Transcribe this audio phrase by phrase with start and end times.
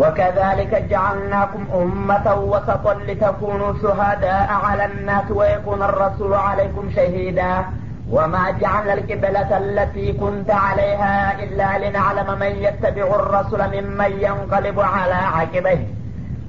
[0.00, 7.64] وكذلك جعلناكم أمة وسطا لتكونوا شهداء على الناس ويكون الرسول عليكم شهيدا.
[8.10, 15.86] وما جعلنا القبلة التي كنت عليها إلا لنعلم من يتبع الرسول ممن ينقلب على عقبيه.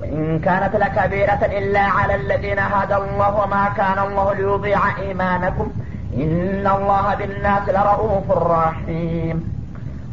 [0.01, 5.71] وإن كانت لكبيرة إلا على الذين هدى الله وما كان الله ليضيع إيمانكم.
[6.15, 9.58] إن الله بالناس لرؤوف رحيم.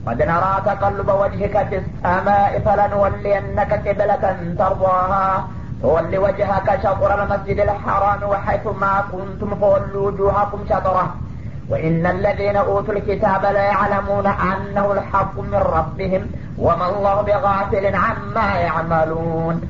[0.07, 5.49] قد نرى تقلب وجهك في السماء فلنولينك قبلة ترضاها.
[5.83, 11.15] فول وجهك شطر المسجد الحرام وحيث ما كنتم فولوا وجوهكم شطره.
[11.71, 19.61] وإن الذين أوتوا الكتاب لا يعلمون أنه الحق من ربهم وما الله بغافل عما يعملون.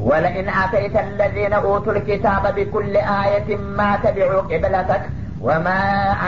[0.00, 5.02] ولئن أتيت الذين أوتوا الكتاب بكل آية ما تبعوا قبلتك
[5.40, 5.80] وما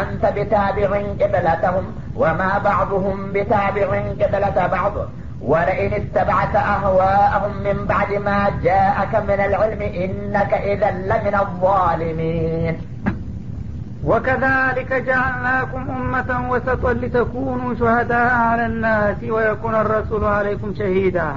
[0.02, 0.88] أنت بتابع
[1.20, 1.84] قبلتهم
[2.17, 3.87] وما بعضهم بتابع
[4.21, 4.93] قبلة بعض
[5.41, 12.75] ولئن اتبعت أهواءهم من بعد ما جاءك من العلم إنك إذا لمن الظالمين
[14.03, 21.29] وكذلك جعلناكم أمة وسطا لتكونوا شهداء على الناس ويكون الرسول عليكم شهيدا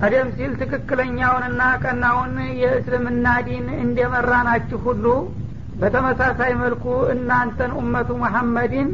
[0.00, 5.04] ቀደም ሲል ትክክለኛውንና ቀናውን የእስልምና ዲን እንደመራናችሁ ሁሉ
[5.80, 8.88] በተመሳሳይ መልኩ እናንተን ኡመቱ መሐመድን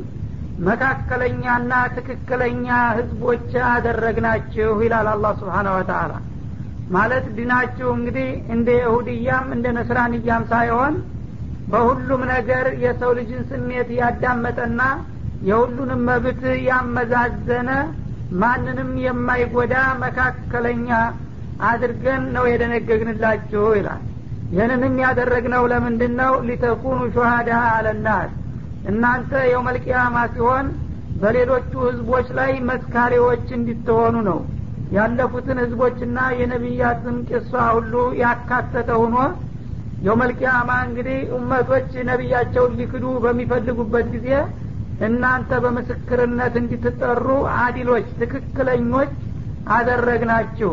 [0.68, 6.14] መካከለኛና ትክክለኛ ህዝቦች አደረግናችሁ ይላል አላህ ስብሓነ ወተአላ
[6.90, 10.96] ማለት ዲናችሁ እንግዲህ እንደ ይሁድያም እንደ ነስራንያም ሳይሆን
[11.68, 14.82] በሁሉም ነገር የሰው ልጅን ስሜት ያዳመጠና
[15.50, 17.70] የሁሉንም መብት ያመዛዘነ
[18.42, 20.90] ማንንም የማይጎዳ መካከለኛ
[21.70, 24.02] አድርገን ነው የደነገግንላችሁ ይላል።
[24.54, 28.32] ይህንንም ያደረግነው ለምንድን ነው ሊተኩኑ ሹሃዳ አለናስ
[28.92, 30.66] እናንተ የውመልቅያማ ሲሆን
[31.22, 34.40] በሌሎቹ ህዝቦች ላይ መስካሪዎች እንዲትሆኑ ነው።
[34.96, 39.16] ያለፉትን ህዝቦችና የነቢያትን ቂሷ ሁሉ ያካተተ ሁኖ
[40.06, 44.30] የውመልቅያማ እንግዲህ እመቶች ነቢያቸውን ሊክዱ በሚፈልጉበት ጊዜ
[45.08, 47.28] እናንተ በምስክርነት እንድትጠሩ
[47.60, 49.14] አዲሎች ትክክለኞች
[49.78, 50.72] አደረግናችሁ።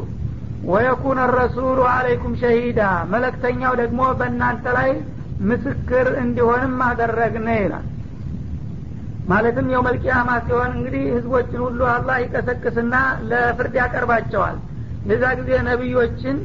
[0.71, 2.81] ወየኩን ረሱሉ አለይኩም ሸሂዳ
[3.13, 4.91] መለክተኛው ደግሞ በእናንተ ላይ
[5.51, 7.87] ምስክር እንዲሆንም አደረግነ ይላል
[9.31, 12.95] ማለትም የውመልቅያማ ሲሆን እንግዲህ ህዝቦችን ሁሉ አላህ ይቀሰቅስና
[13.31, 14.57] ለፍርድ ያቀርባቸዋል።
[15.11, 16.37] የዛ ጊዜ ነቢዮችን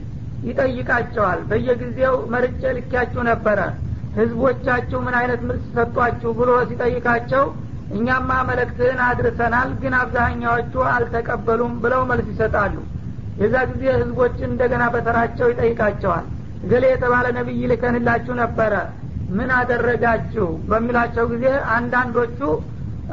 [0.49, 3.59] ይጠይቃቸዋል። በየጊዜው መርጬ ልኪያችሁ ነበረ።
[4.17, 7.45] ህዝቦቻችሁ ምን አይነት መልስ ሰጧችሁ ብሎ ሲጠይቃቸው
[7.95, 12.75] እኛማ መለክትህን አድርሰናል ግን አብዛኛዎቹ አልተቀበሉም ብለው መልስ ይሰጣሉ።
[13.41, 16.25] የዛ ጊዜ ህዝቦችን እንደገና በተራቸው ይጠይቃቸዋል።
[16.65, 18.73] እገሌ የተባለ ነቢይ ልከንላችሁ ነበረ
[19.37, 20.47] ምን አደረጋችሁ?
[20.69, 21.45] በሚላቸው ጊዜ
[21.75, 22.39] አንዳንዶቹ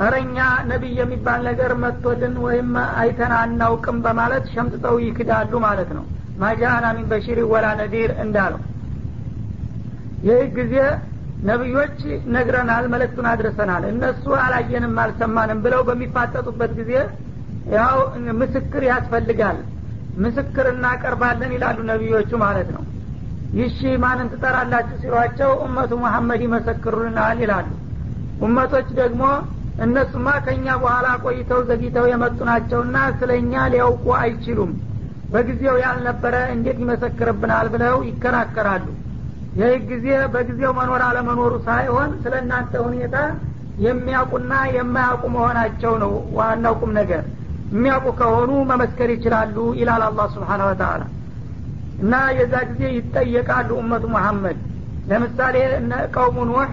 [0.00, 0.36] እረኛ
[0.68, 2.70] ነቢይ የሚባል ነገር መጥቶልን ወይም
[3.00, 6.04] አይተን አናውቅም በማለት ሸምጥጠው ይክዳሉ ማለት ነው።
[6.42, 8.60] ማጃአና ሚን በሺር ወላ ነዲር እንዳለው
[10.26, 10.74] ይህ ጊዜ
[11.44, 11.98] ነቢዮች
[12.34, 16.92] ነግረናል መለክቱን አድርሰናል። እነሱ አላየንም አልሰማንም ብለው በሚፋጠጡበት ጊዜ
[17.74, 17.96] ያው
[18.40, 19.58] ምስክር ያስፈልጋል።
[20.22, 22.82] ምስክር እናቀርባለን ይላሉ ነቢዮቹ ማለት ነው።
[23.58, 27.68] ይሺ ማንን ትጠራላችሁ ሲሏቸው እመቱ መሐመድ ይመሰክሩልናል ይላሉ።
[28.46, 29.22] እመቶች ደግሞ
[29.80, 34.72] እነሱማ ከእኛ በኋላ ቆይተው ዘግይተው የመጡ ናቸውና ስለ እኛ ሊያውቁ አይችሉም።
[35.32, 38.86] በጊዜው ያልነበረ እንዴት ይመሰክርብናል ብለው ይከራከራሉ።
[39.60, 43.16] ይህ ጊዜ በጊዜው መኖር አለመኖሩ ሳይሆን ስለ እናንተ ሁኔታ
[43.86, 47.22] የሚያውቁና የማያውቁ መሆናቸው ነው ዋናው ቁም ነገር።
[47.72, 51.02] የሚያውቁ ከሆኑ መመስከር ይችላሉ ይላል አላህ ስብሓን ወተላ
[52.02, 54.58] እና የዛ ጊዜ ይጠየቃሉ እመቱ መሐመድ።
[55.10, 56.70] ለምሳሌ እነ ቀውሙ ኑህ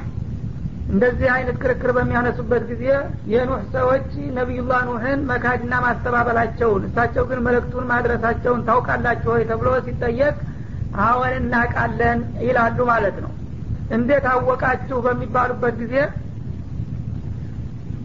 [0.89, 2.85] እንደዚህ አይነት ክርክር በሚያነሱበት ጊዜ
[3.31, 4.07] የኑህ ሰዎች
[4.37, 10.35] ነቢዩላህ ኑህን መካድና ማስተባበላቸውን እሳቸው ግን መልእክቱን ማድረሳቸውን ታውቃላችሁ ወይ ተብሎ ሲጠየቅ
[11.03, 13.31] አዎን እናቃለን ይላሉ ማለት ነው።
[13.97, 15.95] እንዴት አወቃችሁ በሚባሉበት ጊዜ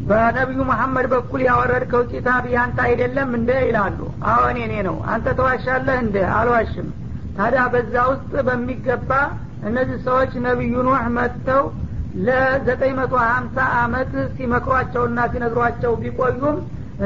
[0.08, 3.98] በነቢዩ መሐመድ በኩል ያወረድከው ኪታብ ያንተ አይደለም እንደ ይላሉ።
[4.32, 6.88] አዎን የኔ ነው። አንተ ተዋሻለህ እንደ አልዋሽም።
[7.38, 9.10] ታዲያ በዛ ውስጥ በሚገባ
[9.68, 11.62] እነዚህ ሰዎች ነቢዩ ኑህ መጥተው
[12.24, 16.56] ለዘጠኝ መቶ ሀምሳ አመት ሲመክሯቸውና ሲነግሯቸው ቢቆዩም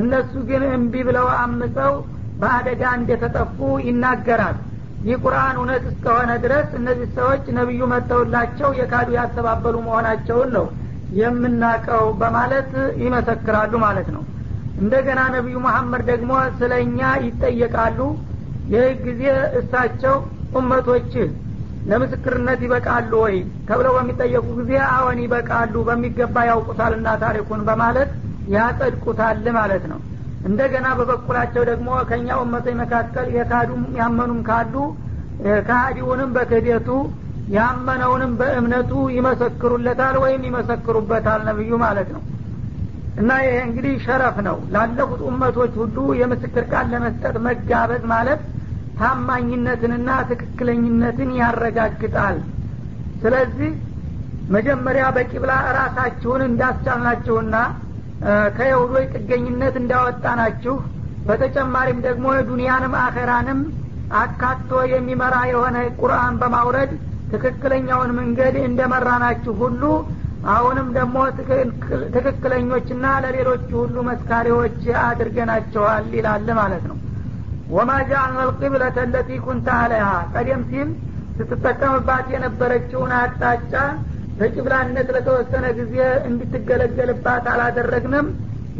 [0.00, 1.94] እነሱ ግን እምቢ ብለው አምፀው
[2.40, 3.56] በአደጋ እንደተጠፉ
[3.86, 4.56] ይናገራል።
[5.06, 10.66] ይህ ቁርአን እውነት እስከሆነ ድረስ እነዚህ ሰዎች ነቢዩ መጥተውላቸው የካዱ ያስተባበሉ መሆናቸውን ነው
[11.18, 12.72] የምናቀው በማለት
[13.04, 14.22] ይመሰክራሉ ማለት ነው።
[14.80, 18.00] እንደገና ነቢዩ መሐመድ ደግሞ ስለ እኛ ይጠየቃሉ።
[18.74, 19.22] ይህ ጊዜ
[19.60, 20.16] እሳቸው
[20.58, 21.28] ኡመቶችህ
[21.88, 23.36] ለምስክርነት ይበቃሉ ወይ?
[23.68, 28.10] ተብለው በሚጠየቁ ጊዜ አዎን ይበቃሉ በሚገባ ያውቁታልና ታሪኩን በማለት
[28.46, 30.00] ያጸድቁታል ማለት ነው።
[30.44, 34.74] እንደገና በበኩላቸው ደግሞ ከእኛ እመቶች መካከል የካዱም ያመኑም ካሉ
[35.66, 36.88] ከሃዲውንም በክህደቱ
[37.48, 42.22] ያመነውንም በእምነቱ ይመሰክሩለታል ወይም ይመሰክሩበታል ነብዩ ማለት ነው።
[43.16, 48.40] እና ይሄ እንግዲህ ሸረፍ ነው። ላለፉት ኡመቶች ሁሉ የምስክር ቃል ለመስጠት መጋበዝ ማለት
[49.00, 52.38] ታማኝነትንና ትክክለኝነትን ያረጋግጣል።
[53.22, 53.70] ስለዚህ
[54.54, 57.56] መጀመሪያ በቂብላ እራሳችሁን እንዳስቻልናችሁና
[58.56, 60.76] ከይሁዶች ጥገኝነት እንዳወጣናችሁ
[61.26, 63.60] በተጨማሪም ደግሞ ዱንያንም አኸራንም
[64.20, 66.92] አካቶ የሚመራ የሆነ ቁርአን በማውረድ
[67.32, 69.82] ትክክለኛውን መንገድ እንደመራናችሁ ሁሉ
[70.52, 71.16] አሁንም ደግሞ
[72.14, 76.96] ትክክለኞችና ለሌሎች ሁሉ መስካሪዎች አድርገናቸዋል ይላል ማለት ነው
[77.68, 80.88] ወማ ጃአልና ልቅብለተ ለቲ ኩንተ አለይሃ ቀደም ሲል
[81.38, 83.72] ስትጠቀምባት የነበረችውን አቅጣጫ
[84.38, 85.96] በጭብላነት ለተወሰነ ጊዜ
[86.28, 88.26] እንድትገለገልባት አላደረግንም።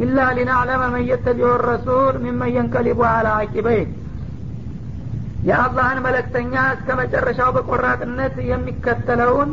[0.03, 3.81] ኢላ ሊናዕለመ መን የተቢዑ ረሱል ሚመን የንቀሊቡ አላ አቂበይ
[5.47, 9.51] የአላህን መለክተኛ እስከ መጨረሻው በቆራጥነት የሚከተለውን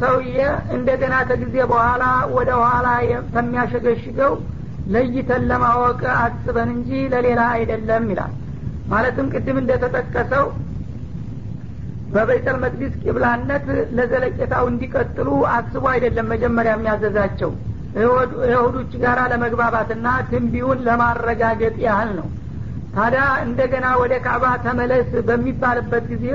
[0.00, 0.38] ሰውዬ
[0.76, 2.04] እንደገና ከጊዜ በኋላ
[2.36, 2.86] ወደ ኋላ
[3.34, 4.32] ከሚያሸገሽገው
[4.92, 8.32] ለይተን ለማወቅ አስበን እንጂ ለሌላ አይደለም ይላል።
[8.92, 10.46] ማለትም ቅድም እንደተጠቀሰው
[12.14, 13.66] በቤተል መቅዲስ ቂብላነት
[13.96, 17.50] ለዘለቄታው እንዲቀጥሉ አስቦ አይደለም መጀመሪያ የሚያዘዛቸው።
[18.50, 22.28] የሁዶች ጋር ለመግባባትና ትንቢውን ለማረጋገጥ ያህል ነው።
[22.94, 26.26] ታዲያ እንደገና ወደ ካዕባ ተመለስ በሚባልበት ጊዜ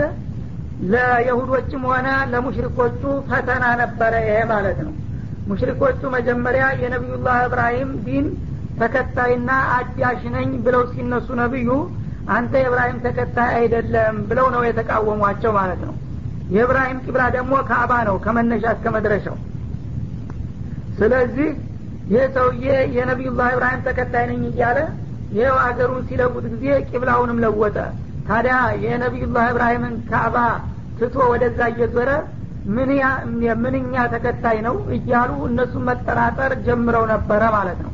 [0.91, 4.93] ለየሁዶችም ሆነ ለሙሽሪኮቹ ፈተና ነበረ ይሄ ማለት ነው
[5.49, 8.27] ሙሽሪኮቹ መጀመሪያ የነቢዩላህ እብራሂም ዲን
[8.79, 11.69] ተከታይና አዳሽ ነኝ ብለው ሲነሱ ነብዩ
[12.35, 15.93] አንተ የእብራሂም ተከታይ አይደለም ብለው ነው የተቃወሟቸው ማለት ነው።
[16.55, 19.37] የእብራሂም ቂብላ ደግሞ ካዕባ ነው ከመነሻ እስከ መድረሻው።
[20.97, 21.49] ስለዚህ
[22.11, 22.65] ይህ ሰውዬ
[22.97, 24.79] የነቢዩላህ እብራሂም ተከታይ ነኝ እያለ
[25.35, 27.77] ይኸው አገሩን ሲለውጥ ጊዜ ቂብላውንም ለወጠ።
[28.27, 28.55] ታዲያ
[28.85, 30.37] የነቢዩላህ እብራሂምን ካዕባ
[30.99, 32.09] ትቶ ወደዛ እየዞረ
[32.67, 37.91] ምንኛ ተከታይ ነው እያሉ እነሱን መጠራጠር ጀምረው ነበረ ማለት ነው።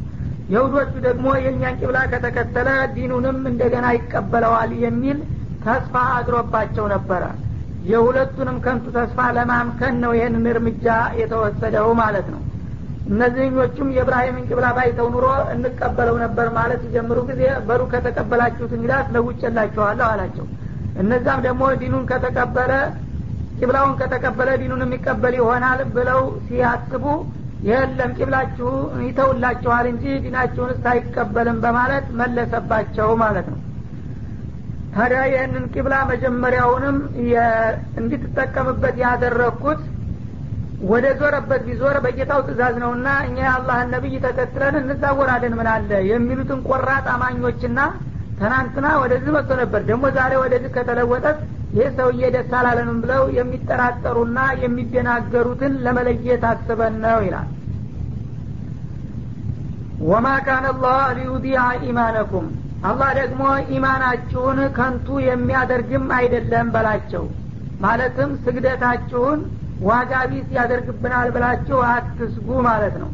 [0.54, 5.20] የሁዶቹ ደግሞ የእኛን ቂብላ ከተከተለ ዲኑንም እንደገና ይቀበለዋል የሚል
[5.66, 7.24] ተስፋ አድሮባቸው ነበረ።
[7.92, 10.88] የሁለቱንም ከንቱ ተስፋ ለማምከን ነው ይህንን እርምጃ
[11.22, 12.42] የተወሰደው ማለት ነው።
[13.12, 20.46] እነዚህኞቹም የእብራሂምን ቂብላ ባይተው ኑሮ እንቀበለው ነበር ማለት ሲጀምሩ ጊዜ በሩ ከተቀበላችሁት እንግዳት ለውጭላችኋለሁ አላቸው።
[21.02, 22.72] እነዛም ደግሞ ዲኑን ከተቀበለ
[23.62, 27.06] ቂብላውን ከተቀበለ ዲኑን የሚቀበል ይሆናል ብለው ሲያስቡ
[27.68, 28.70] የለም ቂብላችሁ
[29.08, 33.60] ይተውላችኋል እንጂ ዲናችሁን አይቀበልም በማለት መለሰባቸው ማለት ነው።
[34.96, 36.98] ታዲያ ይህንን ቂብላ መጀመሪያውንም
[38.02, 39.82] እንድትጠቀምበት ያደረግኩት
[40.92, 47.06] ወደ ዞረበት ቢዞር በጌታው ትእዛዝ ነውና እኛ የአላህን ነቢይ ተከትለን እንዛወራለን ምን አለ የሚሉትን ቆራጥ
[47.14, 47.80] አማኞችና
[48.40, 51.40] ትናንትና ወደዚህ መጥቶ ነበር። ደግሞ ዛሬ ወደዚህ ከተለወጠት
[51.76, 57.50] ይህ ሰውዬ ደስ አላለንም ብለው የሚጠራጠሩና የሚደናገሩትን ለመለየት አስበን ነው ይላል።
[60.10, 61.58] ወማ ካነ አላህ ሊዩዲያ
[61.88, 62.48] ኢማነኩም
[62.90, 63.42] አላህ ደግሞ
[63.76, 67.26] ኢማናችሁን ከንቱ የሚያደርግም አይደለም በላቸው።
[67.84, 69.40] ማለትም ስግደታችሁን
[69.84, 73.10] ዋጋ ቢስ ያደርግብናል ብላችሁ አትስጉ ማለት ነው።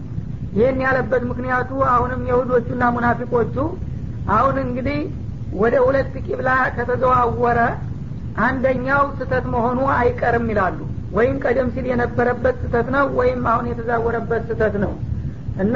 [0.57, 3.55] ይህን ያለበት ምክንያቱ አሁንም የሁዶቹና ሙናፊቆቹ
[4.35, 4.99] አሁን እንግዲህ
[5.59, 7.59] ወደ ሁለት ቂብላ ከተዘዋወረ
[8.45, 10.79] አንደኛው ስተት መሆኑ አይቀርም ይላሉ።
[11.11, 14.93] ወይም ቀደም ሲል የነበረበት ስተት ነው ወይም አሁን የተዛወረበት ስተት ነው።
[15.63, 15.75] እና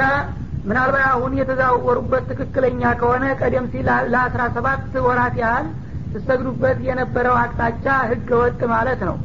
[0.64, 5.66] ምናልባት አሁን የተዛወሩበት ትክክለኛ ከሆነ ቀደም ሲል ለአስራ ሰባት ወራት ያህል
[6.12, 9.16] ትሰግዱበት የነበረው አቅጣጫ ህገ ወጥ ማለት ነው።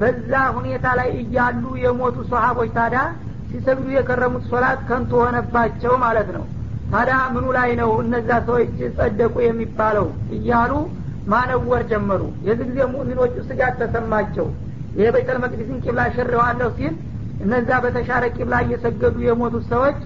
[0.00, 3.02] በዛ ሁኔታ ላይ እያሉ የሞቱ ሰሀቦች ታዲያ
[3.50, 6.44] ሲሰግዱ የከረሙት ሶላት ከንቱ ሆነባቸው ማለት ነው።
[6.92, 10.06] ታዲያ ምኑ ላይ ነው እነዛ ሰዎች ጸደቁ የሚባለው
[10.36, 10.72] እያሉ
[11.30, 14.46] ማነወር ጀመሩ። የዚህ ጊዜ ሙእሚኖቹ ስጋት ተሰማቸው።
[14.96, 16.94] ይሄ ቤተል መቅዲስን ቂብላ ሽሬዋለሁ ሲል
[17.44, 19.98] እነዛ በተሻረ ቂብላ እየሰገዱ የሞቱት ሰዎች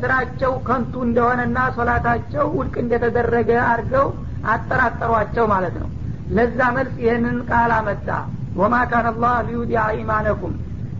[0.00, 4.06] ስራቸው ከንቱ እንደሆነና ሶላታቸው ውድቅ እንደተደረገ አድርገው
[4.52, 5.88] አጠራጠሯቸው ማለት ነው።
[6.36, 8.08] ለዛ መልስ ይህንን ቃል አመጣ።
[8.60, 10.54] ወማ ካን አላህ ሊዩዲያ ኢማነኩም።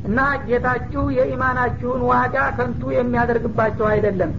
[0.09, 4.30] እና ጌታችሁ የኢማናችሁን ዋጋ ከንቱ የሚያደርግባቸው አይደለም።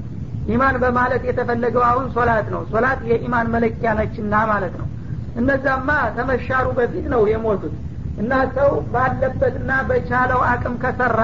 [0.47, 4.87] ኢማን በማለት የተፈለገው አሁን ሶላት ነው። ሶላት የኢማን መለኪያ ነችና ማለት ነው
[5.35, 7.75] እነዛማ ተመሻሩ በፊት ነው የሞቱት።
[8.17, 11.21] እና ሰው ባለበትና በቻለው አቅም ከሰራ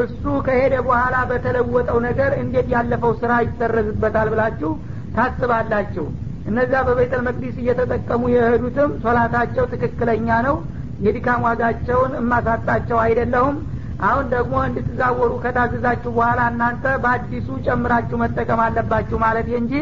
[0.00, 4.70] እሱ ከሄደ በኋላ በተለወጠው ነገር እንዴት ያለፈው ስራ ይሰረዝበታል ብላችሁ
[5.16, 6.04] ታስባላችሁ?
[6.46, 10.56] እነዛ በቤተል መቅዲስ እየተጠቀሙ የሄዱትም ሶላታቸው ትክክለኛ ነው
[11.04, 13.56] የድካም ዋጋቸውን እማሳጣቸው አይደለሁም።
[14.04, 19.72] አሁን ደግሞ እንድትዛወሩ ከታዘዛችሁ በኋላ እናንተ በአዲሱ ጨምራችሁ መጠቀም አለባችሁ ማለት እንጂ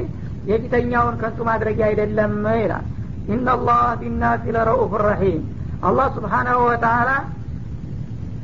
[0.50, 2.86] የፊተኛውን ከንቱ ማድረጊያ አይደለም ይላል
[3.28, 5.42] ኢናላህ ቢናሲ ለረኡፍ ረሒም።
[5.82, 7.10] አላህ ስብሓናሁ ወተአላ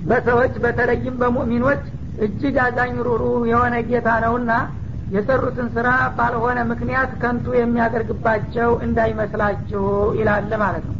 [0.02, 1.82] በሰዎች በተለይም በሙእሚኖች
[2.18, 4.52] እጅግ አዛኝ ሩሩ የሆነ ጌታ ነውና
[5.11, 9.85] የሰሩትን ስራ ባልሆነ ምክንያት ከንቱ የሚያደርግባቸው እንዳይመስላችሁ
[10.18, 10.97] ይላል ማለት ነው።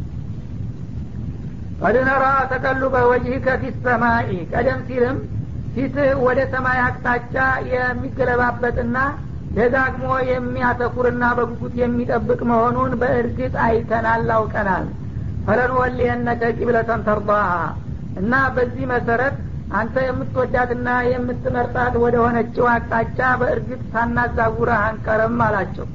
[1.79, 5.17] ቀድ ነራ ተቀሉበ ወጅህከ ፊ ሰማኢ። ቀደም ሲልም
[5.75, 7.35] ፊትህ ወደ ሰማይ አቅጣጫ
[7.71, 8.97] የሚገለባበጥና
[9.57, 14.87] ደጋግሞ የሚያተኩርና በጉጉት የሚጠብቅ መሆኑን በእርግጥ አይተናል አውቀናል።
[15.45, 17.45] ፈለንወሊየነከ ቂብለተን ተርضሃ
[18.19, 19.35] እና በዚህ መሰረት
[19.79, 25.87] አንተ የምትወዳትና የምትመርጣት ወደ ሆነችው አቅጣጫ በእርግጥ ሳናዛጉረህ አንቀርም አላቸው።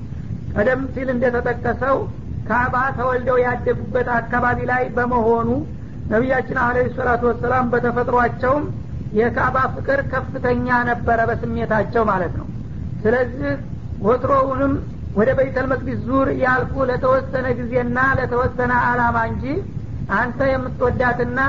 [0.55, 1.97] ቀደም ሲል እንደተጠቀሰው
[2.49, 5.49] ካባ ተወልደው ያደጉበት አካባቢ ላይ በመሆኑ
[6.11, 8.65] ነቢያችን አለ ሰላቱ ወሰላም በተፈጥሯቸውም
[9.19, 12.47] የካባ ፍቅር ከፍተኛ ነበረ በስሜታቸው ማለት ነው
[13.05, 13.53] ስለዚህ
[14.07, 14.73] ወትሮውንም
[15.17, 19.45] ወደ በይተል መቅዲስ ዙር ያልኩ ለተወሰነ ጊዜና ለተወሰነ አላማ እንጂ
[20.19, 21.41] አንተ የምትወዳትና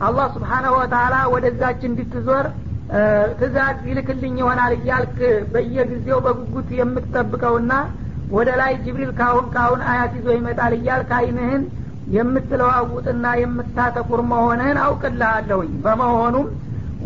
[0.00, 2.46] አላህ ስብሓናሁ ወተላ ወደዛች እንድትዞር
[3.38, 5.18] ትእዛዝ ይልክልኝ ይሆናል እያልክ
[5.52, 7.72] በየጊዜው በጉጉት የምትጠብቀውና
[8.34, 11.62] ወደ ላይ ጅብሪል ካሁን ካሁን አያት ይዞ ይመጣል እያልክ አይንህን
[12.16, 16.48] የምትለዋውጥና የምታተኩር መሆንህን አውቅልሃለሁኝ። በመሆኑም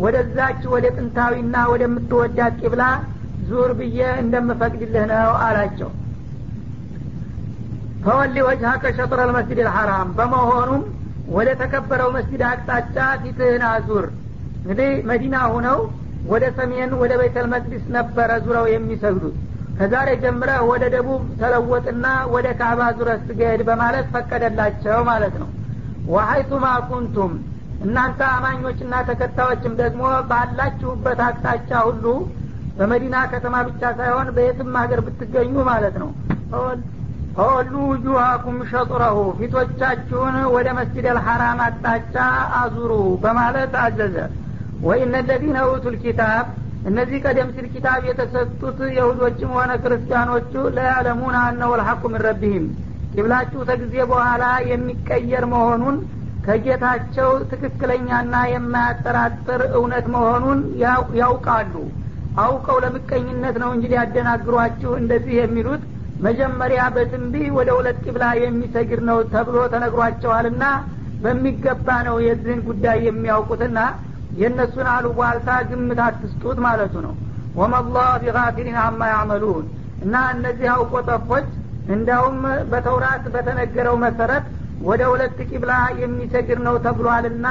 [0.03, 2.83] ወደዛች ወደ ጥንታዊና ወደምትወዳት ቂብላ
[3.49, 5.89] ዙር ብዬ እንደምፈቅድልህ ነው አላቸው።
[8.03, 10.83] ፈወሊ ወጅሀከ ሸጥረ ልመስጅድ ልሐራም በመሆኑም
[11.29, 14.05] ወደ ተከበረው መስጅድ አቅጣጫ ፊትህን አዙር።
[14.61, 15.79] እንግዲህ መዲና ሁነው
[16.31, 19.35] ወደ ሰሜን ወደ ቤተል መቅዲስ ነበረ ዙረው የሚሰግዱት።
[19.77, 25.49] ከዛሬ ጀምረህ ወደ ደቡብ ተለወጥና ወደ ካባ ዙረ ስገድ በማለት ፈቀደላቸው ማለት ነው።
[26.09, 27.33] ወሀይቱማ ኩንቱም
[27.83, 32.05] እናንተ አማኞችና ተከታዮችም ደግሞ ባላችሁበት አቅጣጫ ሁሉ
[32.79, 36.09] በመዲና ከተማ ብቻ ሳይሆን በየትም ሀገር ብትገኙ ማለት ነው።
[37.35, 42.15] ፈወሉ ውጁሃኩም ሸጡረሁ ፊቶቻችሁን ወደ መስጅድ አልሐራም አቅጣጫ
[42.59, 42.91] አዙሩ
[43.23, 44.15] በማለት አዘዘ።
[44.85, 46.45] ወኢነ ለዚነ ኡቱል ኪታብ
[46.89, 52.65] እነዚህ ቀደም ሲል ኪታብ የተሰጡት የሁዶችም ሆነ ክርስቲያኖቹ ለያለሙን አነው ልሐቁ ምን ረቢህም
[53.13, 55.95] ቂብላችሁ ከጊዜ በኋላ የሚቀየር መሆኑን
[56.45, 60.59] ከጌታቸው ትክክለኛና የማያጠራጥር እውነት መሆኑን
[61.21, 61.73] ያውቃሉ
[62.41, 65.83] አውቀው ለምቀኝነት ነው እንጂ ሊያደናግሯችሁ እንደዚህ የሚሉት
[66.25, 70.63] መጀመሪያ በትንቢ ወደ ሁለት ቂብላ የሚሰግድ ነው ተብሎ ተነግሯቸዋልና
[71.23, 73.79] በሚገባ ነው የዚህን ጉዳይ የሚያውቁትና
[74.39, 77.13] የእነሱን አሉቧልታ ግምት አትስጡት ማለቱ ነው።
[77.59, 79.65] ወመላህ ቢጋፊሪን አማ ያዕመሉን።
[80.03, 81.47] እና እነዚህ አውቆ ጠፎች
[81.93, 82.37] እንዲያውም
[82.71, 84.45] በተውራት በተነገረው መሰረት
[84.81, 85.71] ወደ ሁለት ቂብላ
[86.01, 87.47] የሚሰግድ ነው ተብሏልና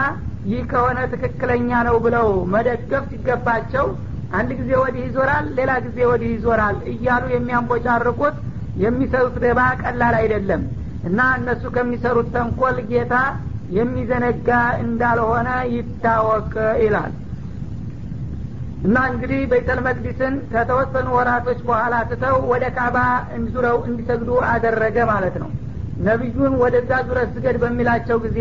[0.50, 3.86] ይህ ከሆነ ትክክለኛ ነው ብለው መደገፍ ሲገባቸው
[4.32, 8.36] አንድ ጊዜ ወዲህ ይዞራል ሌላ ጊዜ ወዲህ ይዞራል እያሉ የሚያንቦጫርቁት
[8.82, 10.62] የሚሰሩት ደባ ቀላል አይደለም።
[11.08, 13.14] እና እነሱ ከሚሰሩት ተንኮል ጌታ
[13.76, 14.48] የሚዘነጋ
[14.84, 17.12] እንዳልሆነ ይታወቅ ይላል።
[18.86, 22.96] እና እንግዲህ ቤተል መቅዲስን ከተወሰኑ ወራቶች በኋላ ትተው ወደ ካባ
[23.54, 25.50] ዙረው እንዲሰግዱ አደረገ ማለት ነው።
[26.06, 28.40] ነቢዩን ወደዛ ዙረ ስገድ በሚላቸው ጊዜ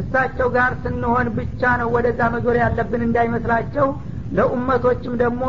[0.00, 3.86] እሳቸው ጋር ስንሆን ብቻ ነው ወደዛ መዞር ያለብን እንዳይመስላቸው
[4.30, 5.42] ለኡመቶችም ደግሞ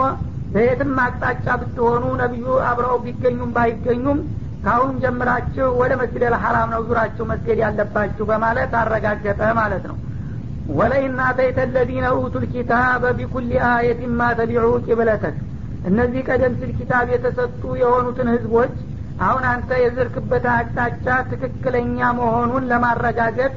[0.54, 4.20] በየትም አቅጣጫ ብትሆኑ ነቢዩ አብረው ቢገኙም ባይገኙም
[4.64, 9.98] ካሁን ጀምራችሁ ወደ መስጅድ አልሐራም ነው ዙራችሁ መስገድ ያለባችሁ በማለት አረጋገጠ ማለት ነው።
[10.78, 14.66] ወለይን አተይተ ለዚነ ኡቱል ኪታበ ቢኩል አየትን ማ ተቢዑ
[15.88, 18.74] እነዚህ ቀደም ሲል ኪታብ የተሰጡ የሆኑትን ህዝቦች
[19.26, 23.54] አሁን አንተ የዝርክበት አቅጣጫ ትክክለኛ መሆኑን ለማረጋገጥ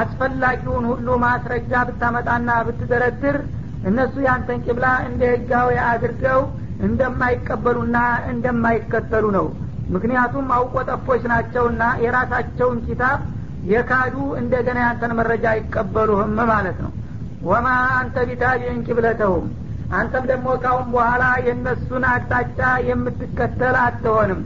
[0.00, 3.36] አስፈላጊውን ሁሉ ማስረጃ ብታመጣና ብትደረድር
[3.86, 6.40] እነሱ ያንተን ቂብላ እንደ ህጋዊ አድርገው
[6.88, 7.98] እንደማይቀበሉና
[8.32, 9.46] እንደማይከተሉ ነው።
[9.94, 13.20] ምክንያቱም አውቆ ጠፎች ናቸውና የራሳቸውን ኪታብ
[13.70, 16.92] የካዱ እንደገና ያንተን መረጃ አይቀበሉህም ማለት ነው።
[17.48, 17.66] ወማ
[17.98, 19.46] አንተ ቢታቢዕን ቂብለተሁም
[19.92, 22.58] አንተም ደግሞ ካሁን በኋላ የእነሱን አቅጣጫ
[22.88, 24.40] የምትከተል አትሆንም።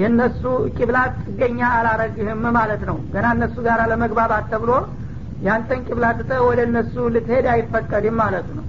[0.00, 0.42] የእነሱ
[0.76, 4.70] ቂብላት ጥገኛ አላረግህም ማለት ነው። ገና እነሱ ጋር ለመግባባት ተብሎ
[5.42, 8.64] ያንተን ቂብላ ትተህ ወደ እነሱ ልትሄድ አይፈቀድም ማለት ነው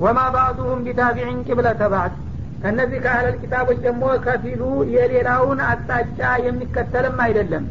[0.00, 2.14] ወማ ባዕዱሁም ቢታቢዕን ቂብለተ ባዕድ
[2.62, 4.62] ከእነዚህ ከአህለል ኪታቦች ደግሞ ከፊሉ
[4.94, 7.64] የሌላውን አቅጣጫ የሚከተልም አይደለም።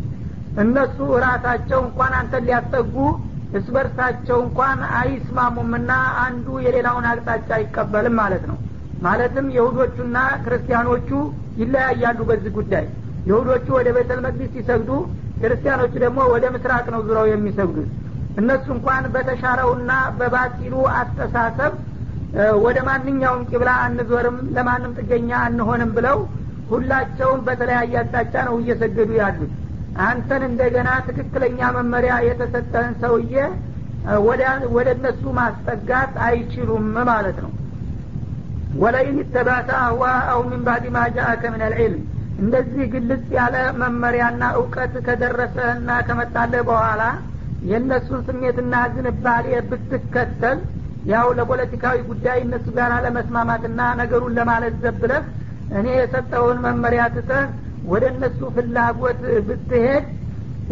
[0.64, 2.96] እነሱ ራሳቸው እንኳን አንተን ሊያስጠጉ
[3.60, 5.92] እስበርሳቸው እንኳን አይስማሙምና
[6.24, 8.58] አንዱ የሌላውን አቅጣጫ አይቀበልም ማለት ነው።
[9.02, 11.10] ማለትም የሁዶቹና ክርስቲያኖቹ
[11.62, 12.86] ይለያያሉ በዚህ ጉዳይ።
[13.30, 14.92] የሁዶቹ ወደ ቤተል መቅዲስ ሲሰግዱ
[15.42, 17.90] ክርስቲያኖቹ ደግሞ ወደ ምስራቅ ነው ዙረው የሚሰግዱት።
[18.40, 21.72] እነሱ እንኳን በተሻረውና በባጢሉ አስተሳሰብ
[22.64, 26.18] ወደ ማንኛውም ቂብላ አንዞርም ለማንም ጥገኛ አንሆንም ብለው
[26.72, 29.54] ሁላቸውም በተለያየ አቅጣጫ ነው እየሰገዱ ያሉት።
[30.06, 33.34] አንተን እንደገና ትክክለኛ መመሪያ የተሰጠህን ሰውዬ
[34.76, 37.52] ወደ እነሱ ማስጠጋት አይችሉም ማለት ነው።
[38.82, 41.00] ወለይን ተባተ አህዋአሁ ሚን ባዕድ ማ
[41.54, 42.04] ምን አልዕልም
[42.40, 47.02] እንደዚህ ግልጽ ያለ መመሪያና እውቀት ከደረሰህና ከመጣለህ በኋላ
[47.70, 50.60] የእነሱን ስሜትና ዝንባሌ ብትከተል
[51.06, 55.24] ያው ለፖለቲካዊ ጉዳይ እነሱ ጋር ለመስማማትና ነገሩን ለማለት ዘብለህ
[55.80, 57.46] እኔ የሰጠውን መመሪያ ትተህ
[57.92, 60.06] ወደ እነሱ ፍላጎት ብትሄድ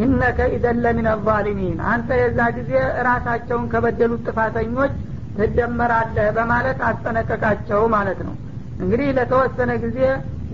[0.06, 2.72] ኢነከ ኢደን ለሚን አዛሊሚን አንተ የዛ ጊዜ
[3.08, 4.94] ራሳቸውን ከበደሉት ጥፋተኞች
[5.38, 8.36] ትደመራለህ በማለት አስጠነቀቃቸው ማለት ነው።
[8.82, 10.00] እንግዲህ ለተወሰነ ጊዜ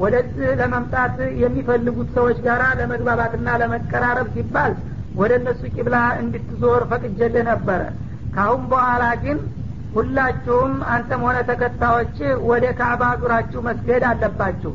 [0.03, 4.73] ወደዚህ ለመምጣት የሚፈልጉት ሰዎች ጋር ለመግባባትና ለመቀራረብ ሲባል
[5.15, 7.81] ወደ እነሱ ቂብላ እንድትዞር ፈቅጀልህ ነበረ።
[8.35, 9.37] ካሁን በኋላ ግን
[9.95, 12.17] ሁላችሁም አንተም ሆነ ተከታዮች
[12.49, 14.71] ወደ ካዕባ ዙራችሁ መስገድ አለባችሁ።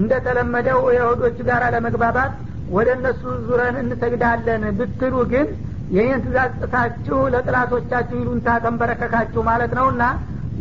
[0.00, 2.32] እንደተለመደው የሁዶቹ ጋር ለመግባባት
[2.70, 5.46] ወደ እነሱ ዙረን እንሰግዳለን ብትሉ ግን
[5.94, 10.02] ይህን ትእዛዝ ጥሳችሁ ለጥላቶቻችሁ ይሉንታ ተንበረከካችሁ ማለት ነውና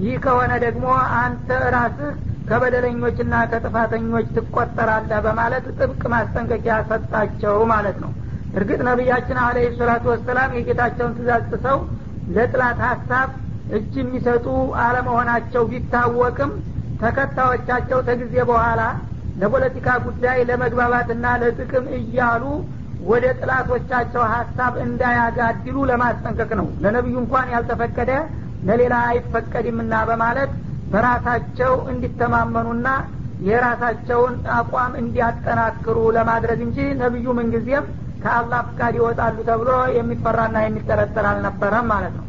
[0.03, 0.85] ይህ ከሆነ ደግሞ
[1.21, 2.13] አንተ ራስህ
[2.49, 8.11] ከበደለኞችና ከጥፋተኞች ትቆጠራለህ በማለት ጥብቅ ማስጠንቀቂያ ሰጣቸው ማለት ነው።
[8.57, 11.79] እርግጥ ነቢያችን አለ ሰላቱ ወሰላም የጌታቸውን ትእዛዝ ጥሰው
[12.35, 13.29] ለጥላት ሀሳብ
[13.75, 14.45] እጅ የሚሰጡ
[14.83, 16.51] አለመሆናቸው ቢታወቅም
[17.01, 18.81] ተከታዮቻቸው ተጊዜ በኋላ
[19.41, 22.43] ለፖለቲካ ጉዳይ ለመግባባትና ለጥቅም እያሉ
[23.09, 28.12] ወደ ጥላቶቻቸው ሀሳብ እንዳያጋድሉ ለማስጠንቀቅ ነው። ለነቢዩ እንኳን ያልተፈቀደ
[28.67, 30.51] ለሌላ አይፈቀድምና በማለት
[30.93, 32.88] በራሳቸው እንዲተማመኑና
[33.47, 37.86] የራሳቸውን አቋም እንዲያጠናክሩ ለማድረግ እንጂ ነቢዩ ምንጊዜም
[38.24, 42.26] ከአላህ ፍቃድ ይወጣሉ ተብሎ የሚፈራና የሚጠረጠር አልነበረም ማለት ነው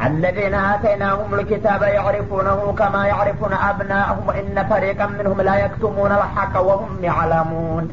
[0.00, 7.88] الذين آتيناهم الكتاب يعرفونه كما يعرفون أبناءهم وإن فريقا منهم لا يكتمون الحق وهم يعلمون.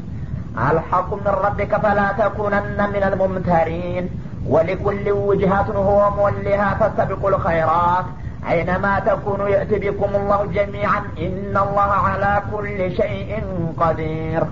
[0.72, 4.08] الحق من ربك فلا تكونن من الممترين.
[4.48, 8.04] ولكل وجهة هو مولها فاستبقوا الخيرات.
[8.50, 13.44] أينما تكونوا يأتي بكم الله جميعا إن الله على كل شيء
[13.80, 14.42] قدير.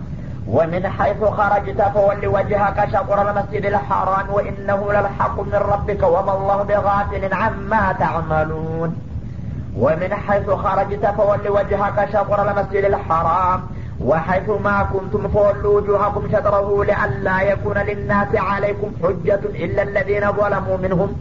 [0.49, 7.35] ومن حيث خرجت فول وجهك شطر المسجد الحرام وإنه للحق من ربك وما الله بغافل
[7.35, 8.97] عما تعملون.
[9.77, 13.61] ومن حيث خرجت فول وجهك شطر المسجد الحرام
[14.01, 21.17] وحيث ما كنتم فولوا وجوهكم شطره لئلا يكون للناس عليكم حجة إلا الذين ظلموا منهم.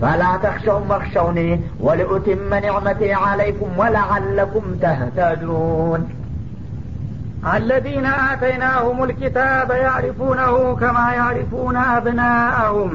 [0.00, 6.21] فلا تخشوهم واخشوني ولأتم نعمتي عليكم ولعلكم تهتدون.
[7.50, 12.92] አለዚነ አተይናሁም ልኪታበ ያዕሪፉነሁ ከማ ያዕሪፉነ አብናአሁም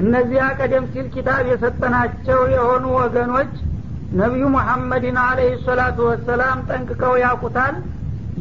[0.00, 3.52] እነዚያ ቀደም ሲል ኪታብ የሰጠናቸው የሆኑ ወገኖች
[4.20, 7.76] ነቢዩ ሙሐመድን አለህ ሰላቱ ወሰላም ጠንቅቀው ያቁታል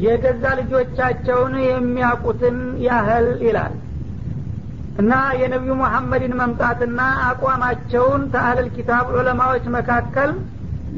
[0.03, 2.57] የገዛ ልጆቻቸውን የሚያውቁትን
[2.87, 3.75] ያህል ይላል።
[5.01, 10.31] እና የነቢዩ መሐመድን መምጣትና አቋማቸውን ተአህለል ኪታብ ዑለማዎች መካከል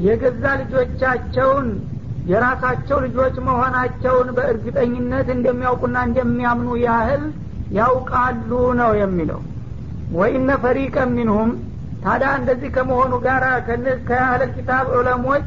[0.06, 1.68] የገዛ ልጆቻቸውን
[2.28, 7.22] የራሳቸው ልጆች መሆናቸውን በእርግጠኝነት እንደሚያውቁና እንደሚያምኑ ያህል
[7.78, 9.40] ያውቃሉ ነው የሚለው።
[10.12, 11.50] ወኢነ ፈሪቀ ሚንሁም
[12.02, 13.42] ታዲያ እንደዚህ ከመሆኑ ጋር
[14.08, 15.46] ከአህለል ኪታብ ዑለሞች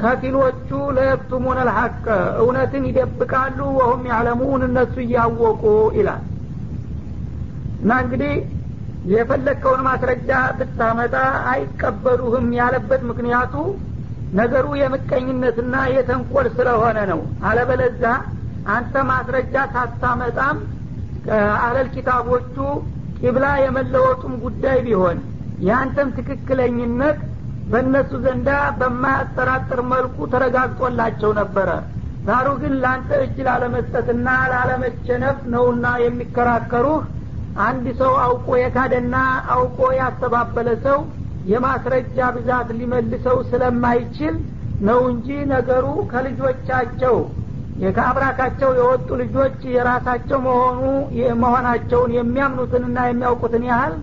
[0.00, 1.94] ከፊሎቹ ለየክቱሙን አልሐቅ
[2.42, 5.62] እውነትን ይደብቃሉ ወሁም ያዕለሙን እነሱ እያወቁ
[5.98, 6.22] ይላል።
[7.80, 8.34] እና እንግዲህ
[9.12, 11.14] የፈለግከውን ማስረጃ ብታመጣ
[11.52, 13.54] አይቀበሉህም ያለበት ምክንያቱ
[14.36, 18.02] ነገሩ የምቀኝነትና የተንኮል ስለሆነ ነው። አለበለዛ
[18.74, 20.56] አንተ ማስረጃ ሳታመጣም
[21.56, 22.56] አህለል ኪታቦቹ
[23.20, 25.18] ቂብላ የመለወጡም ጉዳይ ቢሆን
[25.66, 27.18] የአንተም ትክክለኝነት
[27.70, 31.70] በእነሱ ዘንዳ በማያጠራጥር መልኩ ተረጋግጦላቸው ነበረ።
[32.28, 37.02] ዛሩ ግን ለአንተ እጅ ላለመስጠትና ላለመቸነፍ ነውና የሚከራከሩህ።
[37.66, 39.16] አንድ ሰው አውቆ የካደና
[39.54, 40.98] አውቆ ያስተባበለ ሰው
[41.50, 44.34] የማስረጃ ብዛት ሊመልሰው ስለማይችል
[44.88, 47.16] ነው እንጂ ነገሩ ከልጆቻቸው
[47.96, 50.80] ከአብራካቸው የወጡ ልጆች የራሳቸው መሆኑ
[51.42, 53.94] መሆናቸውን የሚያምኑትንና የሚያውቁትን ያህል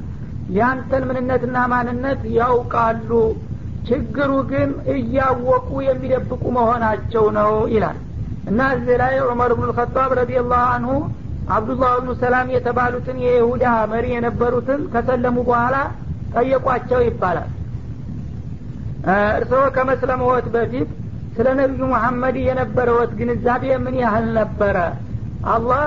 [0.58, 3.12] ያንተን ምንነትና ማንነት ያውቃሉ።
[3.89, 7.97] ችግሩ ግን እያወቁ የሚደብቁ መሆናቸው ነው ይላል።
[8.49, 10.93] እና እዚህ ላይ ዑመር ብኑ ልከጣብ ረዲየላሁ አንሁ
[11.55, 15.75] አብዱላህ ብኑ ሰላም የተባሉትን የይሁዳ መሪ የነበሩትን ከሰለሙ በኋላ
[16.36, 17.50] ጠየቋቸው ይባላል።
[19.36, 20.89] እርስዎ ከመስለመወት በፊት
[21.36, 24.78] ስለ ነቢዩ መሐመድ የነበረወት ግንዛቤ ምን ያህል ነበረ?
[25.54, 25.84] አላህ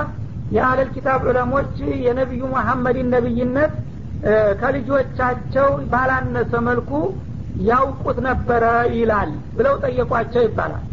[0.56, 1.72] የአለል ኪታብ ዑለሞች
[2.04, 3.72] የነቢዩ መሐመድን ነቢይነት
[4.60, 6.90] ከልጆቻቸው ባላነሰ መልኩ
[7.68, 8.64] ያውቁት ነበረ
[8.96, 10.84] ይላል ብለው ጠየቋቸው ይባላል።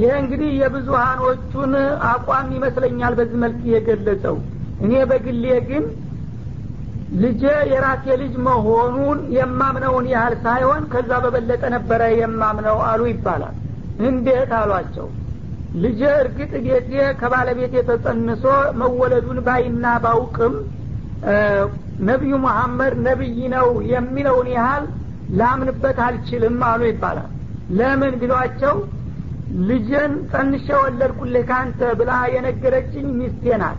[0.00, 1.72] ይህ እንግዲህ የብዙሃኖቹን
[2.10, 4.36] አቋም ይመስለኛል በዚህ መልክ የገለጸው።
[4.84, 5.84] እኔ በግሌ ግን
[7.18, 13.56] ልጄ የራሴ ልጅ መሆኑን የማምነውን ያህል ሳይሆን ከዛ በበለጠ ነበረ የማምነው አሉ ይባላል።
[14.08, 15.08] እንዴት አሏቸው?
[15.82, 18.44] ልጄ እርግጥ ቤቴ ከባለቤቴ ተጸንሶ
[18.80, 20.54] መወለዱን ባይና ባውቅም
[22.08, 24.84] ነቢዩ መሐመድ ነቢይ ነው የሚለውን ያህል
[25.40, 27.28] ላምንበት አልችልም አሉ ይባላል።
[27.78, 28.76] ለምን ቢሏቸው
[29.68, 33.78] ልጅን ጸንሼ ወለድኩልህ ካንተ ብላ የነገረችኝ ሚስቴ ናት።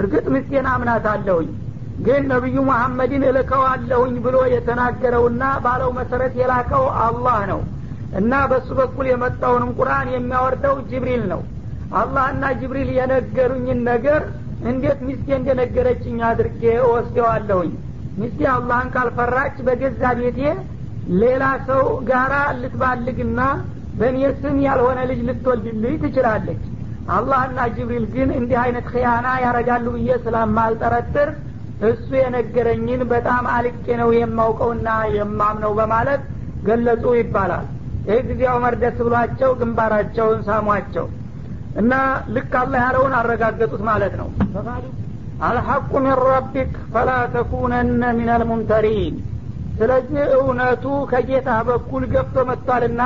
[0.00, 1.48] እርግጥ ሚስቴን አምናት አለሁኝ
[1.98, 7.60] ግን ነቢዩ መሐመድን እልከዋለሁኝ ብሎ የተናገረውና ባለው መሰረት የላከው አላህ ነው።
[8.18, 11.40] እና በሱ በኩል የመጣውንም ቁርአን የሚያወርደው ጅብሪል ነው።
[12.00, 14.22] አላህና ጅብሪል የነገሩኝን ነገር
[14.70, 17.72] እንዴት ሚስቴ እንደነገረችኝ አድርጌ እወስደዋለሁኝ?
[18.20, 20.40] ሚስቴ አላህን ካልፈራች በገዛ ቤቴ
[21.20, 23.40] ሌላ ሰው ጋራ ልትባልግና
[24.00, 26.62] በእኔ ስም ያልሆነ ልጅ ልትወልድልኝ ትችላለች።
[27.16, 31.28] አላህና ጅብሪል ግን እንዲህ አይነት ክያና ያረጋሉ ብዬ ስለማልጠረጥር
[31.86, 36.22] እሱ የነገረኝን በጣም አልቄ ነው የማውቀውና የማምነው በማለት
[36.66, 37.66] ገለጹ ይባላል።
[38.08, 41.06] ይህ ጊዜ ዑመር ደስ ብሏቸው ግንባራቸውን ሳሟቸው
[41.80, 41.92] እና
[42.34, 44.28] ልክ አላህ ያለውን አረጋገጡት ማለት ነው።
[45.48, 49.16] አልሐቁ ሚን ረቢክ ፈላ ተኩነነ ሚን አልሙምተሪን
[49.78, 53.02] ስለዚህ እውነቱ ከጌታ በኩል ገብቶ መጥቷልና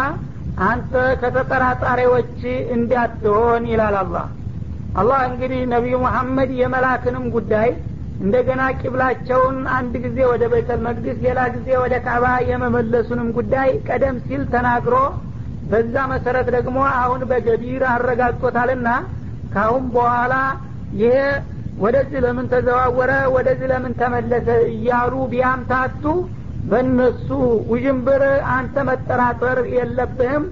[0.67, 2.39] አንተ ከተጠራጣሪዎች
[2.77, 4.27] እንዳትሆን ይላል አላህ።
[5.01, 7.69] አላህ እንግዲህ ነቢዩ መሐመድ የመላክንም ጉዳይ
[8.21, 14.43] እንደገና ቂብላቸውን አንድ ጊዜ ወደ ቤተል መቅዲስ ሌላ ጊዜ ወደ ካባ የመመለሱንም ጉዳይ ቀደም ሲል
[14.53, 14.97] ተናግሮ
[15.71, 18.89] በዛ መሰረት ደግሞ አሁን በገቢር አረጋግጦታልና
[19.55, 20.35] ካሁን በኋላ
[21.01, 21.17] ይሄ
[21.83, 26.05] ወደዚህ ለምን ተዘዋወረ ወደዚህ ለምን ተመለሰ እያሉ ቢያምታቱ
[26.71, 27.29] በእነሱ
[27.71, 28.23] ውዥንብር
[28.57, 30.45] አንተ መጠራጠር የለብህም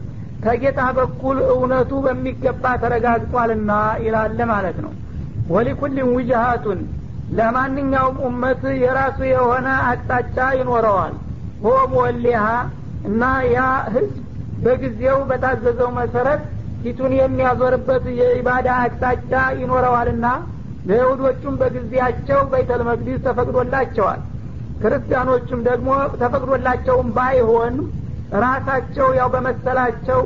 [0.45, 3.73] ከጌታ በኩል እውነቱ በሚገባ ተረጋግጧልና
[4.05, 4.93] ይላለ ማለት ነው።
[5.49, 6.81] ወሊኩልን ውጅሃቱን
[7.31, 11.15] ለማንኛውም ኡመት የራሱ የሆነ አቅጣጫ ይኖረዋል።
[11.61, 12.45] ሆም ወሊሃ
[13.05, 13.59] እና ያ
[13.95, 14.17] ህዝብ
[14.59, 16.43] በጊዜው በታዘዘው መሰረት
[16.83, 20.27] ፊቱን የሚያዞርበት የኢባዳ አቅጣጫ ይኖረዋልና
[20.85, 24.21] ለይሁዶቹም በጊዜያቸው በይተል መቅዲስ ተፈቅዶላቸዋል።
[24.81, 25.89] ክርስቲያኖቹም ደግሞ
[26.21, 27.75] ተፈቅዶላቸውም ባይሆን
[28.41, 30.19] ራሳቸው ያው በመሰላቸው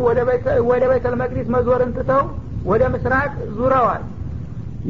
[0.71, 2.25] ወደ ቤተል መቅዲስ መዞርን ትተው
[2.65, 4.03] ወደ ምስራቅ ዙረዋል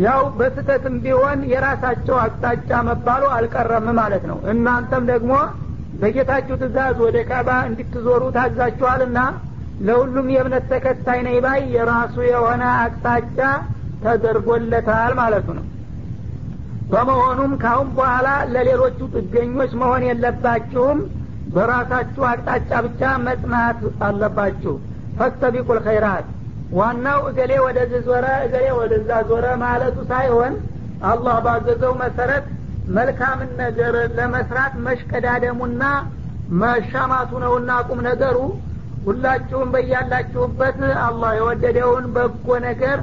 [0.03, 5.33] ያው በስተትም ቢሆን የራሳቸው አቅጣጫ መባሉ አልቀረም ማለት ነው። እናንተም ደግሞ
[6.01, 9.19] በጌታችሁ ትእዛዝ ወደ ካባ እንድትዞሩ ታዛችኋልና
[9.81, 13.39] ለሁሉም የእምነት ተከታይ ነኝ ባይ የራሱ የሆነ አቅጣጫ
[14.05, 15.67] ተደርጎለታል ማለቱ ነው።
[16.91, 20.99] በመሆኑም ካሁን በኋላ ለሌሎቹ ጥገኞች መሆን የለባችሁም።
[21.55, 24.75] በራሳችሁ አቅጣጫ ብቻ መጽናት አለባችሁ።
[25.19, 26.27] ፈስተቢቁል ኸይራት
[26.73, 30.55] ዋናው እገሌ ወደዚህ ዞረ እገሌ ወደዛ ዞረ ማለቱ ሳይሆን
[31.11, 32.47] አላህ ባዘዘው መሰረት
[32.97, 35.83] መልካምን ነገር ለመስራት መሽቀዳደሙና
[36.63, 38.39] መሻማቱ ነውና ቁም ነገሩ።
[39.07, 42.99] ሁላችሁም በያላችሁበት አላህ የወደደውን በጎ ነገር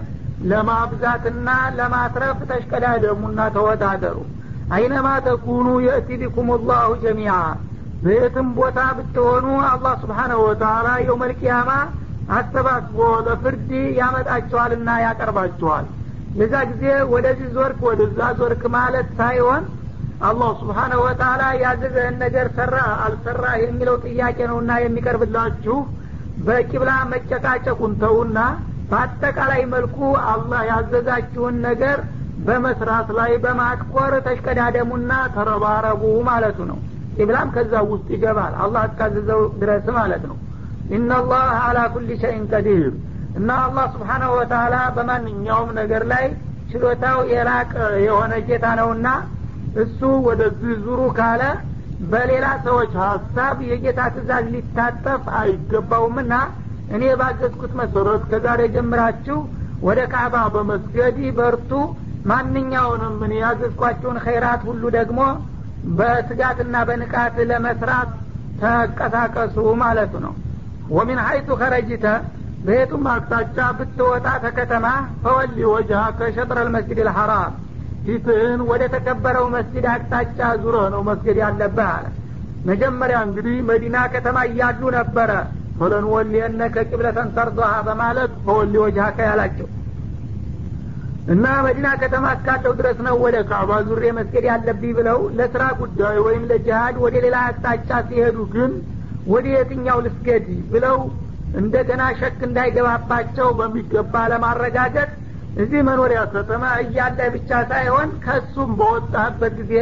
[0.51, 1.47] ለማብዛትና
[1.77, 4.17] ለማትረፍ ተሽቀዳደሙና ተወዳደሩ።
[4.75, 7.33] አይነማ ተኩኑ የእቲ ቢኩም ላሁ ጀሚዓ
[8.03, 11.71] በየትም ቦታ ብትሆኑ አላህ ስብሓነሁ ወተላ የውመልቅያማ
[12.37, 15.85] አሰባስቦ ለፍርድ ያመጣችኋልና ያቀርባችኋል
[16.39, 19.63] የዛ ጊዜ ወደዚህ ዞርክ ወደዛ ዞርክ ማለት ሳይሆን
[20.27, 25.77] አላህ ስብሓነሁ ወተላ ያዘዘህን ነገር ሰራ አልሰራ የሚለው ጥያቄ ነውና የሚቀርብላችሁ።
[26.45, 28.37] በቂብላ መጨቃጨቁን ተውና
[28.91, 29.97] በአጠቃላይ መልኩ
[30.31, 31.97] አላህ ያዘዛችሁን ነገር
[32.47, 36.79] በመስራት ላይ በማትኮር ተሽቀዳደሙና ተረባረቡ ማለቱ ነው።
[37.15, 40.37] ቂብላም ከዛ ውስጥ ይገባል። አላህ እስካዘዘው ድረስ ማለት ነው
[40.91, 42.93] ኢናላህ አላ ኩል ሸይን ቀዲር።
[43.37, 46.25] እና አላህ ስብሓናሁ ወተላ በማንኛውም ነገር ላይ
[46.71, 47.73] ችሎታው የላቀ
[48.05, 49.07] የሆነ ጌታ ነውና
[49.83, 51.43] እሱ ወደዚህ ዙሩ ካለ
[52.11, 56.33] በሌላ ሰዎች ሀሳብ የጌታ ትእዛዝ ሊታጠፍ አይገባውምና
[56.95, 59.37] እኔ ባዘዝኩት መሰረት ከዛሬ ጀምራችሁ
[59.87, 61.71] ወደ ካዕባ በመስገድ በርቱ
[62.31, 65.19] ማንኛውንም እኔ ያዘዝኳቸውን ኸይራት ሁሉ ደግሞ
[65.99, 68.09] በትጋትና በንቃት ለመስራት
[68.61, 70.33] ተንቀሳቀሱ ማለቱ ነው
[70.91, 72.05] ወሚን ሀይቱ ከረጅተ?
[72.65, 74.85] በየቱም አቅጣጫ ብትወጣ ተከተማ
[75.23, 77.53] ፈወሊ ወጅሃ ከሸጥረ ልመስጅድ ልሐራም
[78.05, 82.05] ፊትህን ወደ ተከበረው መስጅድ አቅጣጫ ዙረ ነው መስገድ ያለብህ። አለ
[82.69, 85.31] መጀመሪያ እንግዲህ መዲና ከተማ እያሉ ነበረ።
[85.77, 89.67] ፈለን ወሊየነከ ቂብለተን ተርضሃ በማለት ፈወሊ ወጅሃከ ያላቸው
[91.33, 96.43] እና መዲና ከተማ እስካለው ድረስ ነው ወደ ካዕባ ዙሬ መስገድ ያለብኝ ብለው ለስራ ጉዳይ ወይም
[96.51, 98.71] ለጅሃድ ወደ ሌላ አቅጣጫ ሲሄዱ ግን
[99.31, 100.97] ወደ የትኛው ልስገድ ብለው
[101.61, 105.09] እንደገና ሸክ እንዳይገባባቸው በሚገባ ለማረጋገጥ
[105.61, 109.73] እዚህ መኖሪያ ከተማ እያለ ብቻ ሳይሆን ከሱም በወጣበት ጊዜ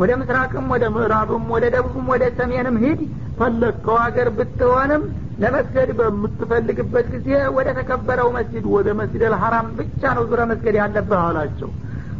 [0.00, 3.00] ወደ ምስራቅም ወደ ምዕራብም ወደ ደቡብም ወደ ሰሜንም ሂድ።
[3.38, 5.02] ፈለግከው ሀገር ብትሆንም
[5.42, 11.70] ለመስገድ በምትፈልግበት ጊዜ ወደ ተከበረው መስጅድ ወደ መስጅድ አልሐራም ብቻ ነው ዙረ መስገድ ያለብህ አላቸው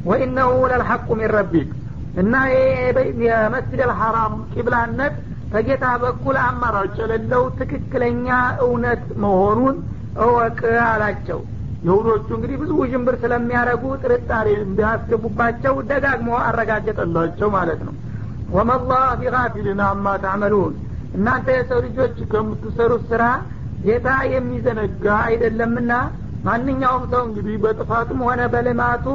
[0.09, 1.71] ወኢነሁ ለልሐቁ ሚን ረቢክ
[2.23, 2.35] እና
[3.27, 5.15] የመስጅድ አልሐራም ቂብላነት
[5.53, 8.29] ከጌታ በኩል አማራጭ የሌለው ትክክለኛ
[8.65, 9.77] እውነት መሆኑን
[10.25, 11.41] እወቅ አላቸው።
[11.87, 17.95] የሁዶቹ እንግዲህ ብዙ ውዥንብር ስለሚያደረጉ ጥርጣሬ እንዲያስገቡባቸው ደጋግሞ አረጋገጠላቸው ማለት ነው።
[18.51, 20.75] ወመላህ ቢጋፊልን አማ ታዕመሉን
[21.17, 23.23] እናንተ የሰው ልጆች ከምትሰሩት ስራ
[23.85, 25.93] ጌታ የሚዘነጋ አይደለምና
[26.47, 29.07] ማንኛውም ሰው እንግዲህ በጥፋቱም ሆነ በልማቱ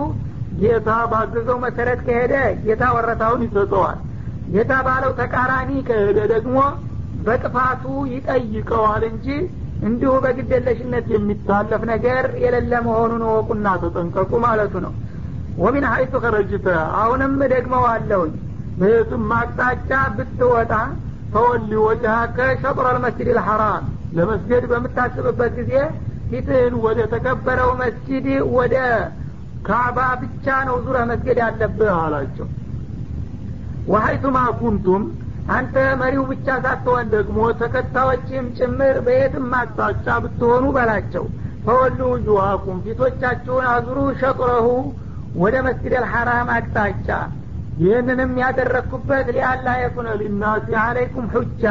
[0.61, 2.33] ጌታ ባዘዘው መሰረት ከሄደ
[2.65, 3.99] ጌታ ወረታውን ይሰጠዋል
[4.51, 6.57] ጌታ ባለው ተቃራኒ ከሄደ ደግሞ
[7.25, 7.83] በጥፋቱ
[8.13, 9.27] ይጠይቀዋል እንጂ
[9.87, 14.93] እንዲሁ በግደለሽነት የሚታለፍ ነገር የሌለ መሆኑን ወቁና ተጠንቀቁ ማለቱ ነው።
[15.61, 16.67] ወሚን ሀይቱ ከረጅተ
[16.99, 18.33] አሁንም ደግመው አለውኝ
[18.79, 20.73] በየቱም አቅጣጫ ብትወጣ
[21.33, 23.83] ፈወሊ ወጅሀከ ሸጥረ ልመስጅድ ልሐራም
[24.17, 25.73] ለመስገድ በምታስብበት ጊዜ
[26.29, 28.75] ፊትህን ወደ ተከበረው መስጅድ ወደ
[29.67, 32.47] ካዕባ ብቻ ነው ዙረ መስገድ ያለብህ አላቸው
[33.89, 35.03] ወሀይቱማ ኩንቱም
[35.51, 41.25] አንተ መሪው ብቻ ሳትሆን ደግሞ ተከታዮችም ጭምር በየትም አቅጣጫ ብትሆኑ በላቸው።
[41.65, 44.67] ፈወሉ ውጁሃኩም ፊቶቻችሁን አዙሩ ሸጥረሁ
[45.41, 47.07] ወደ መስጅድ አልሐራም አቅጣጫ።
[47.81, 51.63] ይህንንም ያደረግኩበት ሊአላ የኩነ ሊናሲ አለይኩም ሁጃ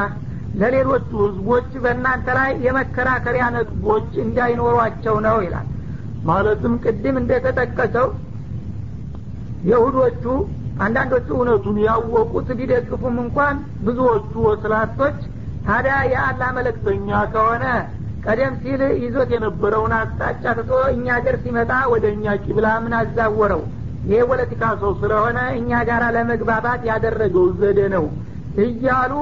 [0.61, 5.69] ለሌሎቹ ህዝቦች በእናንተ ላይ የመከራከሪያ ነጥቦች እንዳይኖሯቸው ነው ይላል።
[6.25, 8.09] ማለትም ቅድም እንደተጠቀሰው
[9.71, 10.25] የሁዶቹ
[10.81, 15.19] አንዳንዶቹ እውነቱን ያወቁት ቢደግፉም እንኳን ብዙዎቹ ወስላቶች
[15.67, 17.65] ታዲያ የአላህ መለክተኛ ከሆነ
[18.25, 23.63] ቀደም ሲል ይዞት የነበረውን አቅጣጫ ትቶ እኛ ገር ሲመጣ ወደ እኛ ቂብላ ምን አዛወረው?
[24.05, 28.05] ይሄ ፖለቲካ ሰው ስለሆነ እኛ ጋር ለመግባባት ያደረገው ዘዴ ነው
[28.65, 29.13] እያሉ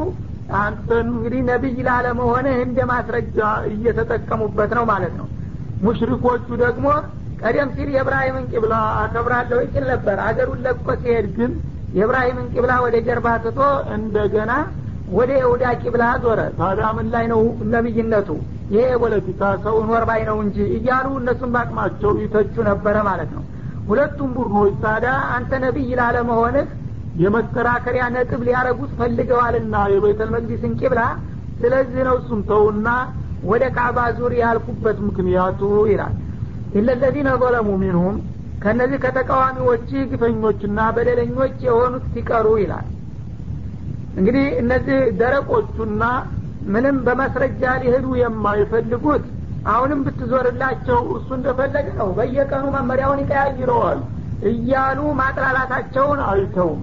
[0.59, 3.39] አንተን እንግዲህ ነቢይ ላለመሆንህ እንደ ማስረጃ
[3.73, 5.27] እየተጠቀሙበት ነው ማለት ነው።
[5.83, 6.87] ሙሽሪኮቹ ደግሞ
[7.41, 11.53] ቀደም ሲል የእብራሂምን ቂብላ አከብራለሁ ይል ነበር። አገሩን ለቆ ሲሄድ ግን
[11.97, 13.61] የእብራሂምን ቂብላ ወደ ጀርባ ትቶ
[13.97, 14.53] እንደገና
[15.11, 17.41] ወደ ይሁዳ ቂብላ ዞረ። ታዲያ ምን ላይ ነው
[17.75, 18.29] ነቢይነቱ
[18.73, 23.45] ይሄ የፖለቲካ ሰው ኖር ባይ ነው እንጂ እያሉ እነሱም በአቅማቸው ይተቹ ነበረ ማለት ነው።
[23.89, 26.67] ሁለቱም ቡድኖች ታዲያ አንተ ነቢይ ላለመሆንህ
[27.23, 31.01] የመከራከሪያ ነጥብ ሊያረጉት ፈልገዋልና የቤተል መቅዲስን ቂብላ
[31.61, 32.89] ስለዚህ ነው እሱም ተውና
[33.51, 36.15] ወደ ካዕባ ዙር ያልኩበት ምክንያቱ ይላል
[36.77, 38.17] ኢለለዚነ ظለሙ ሚንሁም
[38.63, 42.87] ከእነዚህ ከተቃዋሚዎች ግፈኞችና በደለኞች የሆኑት ሲቀሩ ይላል
[44.19, 46.05] እንግዲህ እነዚህ ደረቆቹና
[46.73, 49.25] ምንም በማስረጃ ሊሄዱ የማይፈልጉት
[49.73, 54.01] አሁንም ብትዞርላቸው እሱ እንደፈለገ ነው በየቀኑ መመሪያውን ይቀያይረዋል
[54.51, 56.81] እያሉ ማጥላላታቸውን አይተውም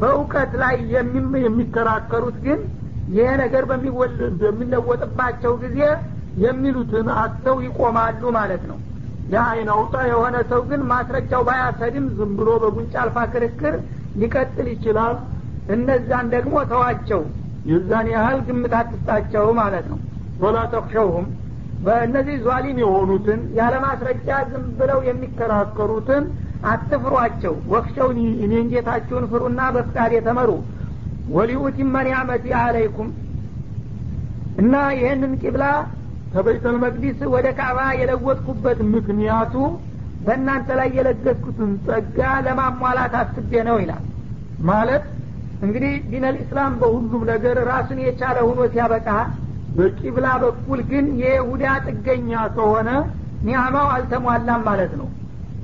[0.00, 0.76] በእውቀት ላይ
[1.44, 2.60] የሚከራከሩት ግን
[3.14, 3.64] ይሄ ነገር
[4.42, 5.80] በሚለወጥባቸው ጊዜ
[6.44, 8.78] የሚሉትን አጥተው ይቆማሉ ማለት ነው
[9.32, 13.74] የአይን አውጣ የሆነ ሰው ግን ማስረጃው ባያሰድም ዝም ብሎ በጉንጫ አልፋ ክርክር
[14.20, 15.16] ሊቀጥል ይችላል።
[15.74, 17.22] እነዛን ደግሞ ተዋቸው።
[17.70, 19.98] የዛን ያህል ግምት አትስጣቸው ማለት ነው።
[20.40, 21.26] ቶላ ተክሸውሁም።
[21.84, 26.24] በእነዚህ ዟሊም የሆኑትን ያለ ማስረጃ ዝም ብለው የሚከራከሩትን
[26.66, 28.68] አትፍሯቸው። ወክሸውኒ እኔን
[29.32, 30.50] ፍሩና በፍቃድ የተመሩ
[31.34, 33.10] ወሊኡቲ መኒያመቲ አለይኩም።
[34.62, 35.64] እና ይህንን ቂብላ
[36.34, 39.54] ከበይተል መቅዲስ ወደ ካዕባ የለወጥኩበት ምክንያቱ
[40.26, 44.04] በእናንተ ላይ የለገስኩትን ጸጋ ለማሟላት አስቤ ነው ይላል።
[44.68, 45.04] ማለት
[45.64, 49.08] እንግዲህ ዲነል ኢስላም በሁሉም ነገር ራሱን የቻለ ሁኖ ሲያበቃ
[49.76, 52.88] በቂብላ በኩል ግን የይሁዳ ጥገኛ ከሆነ
[53.46, 55.08] ኒያማው አልተሟላም ማለት ነው።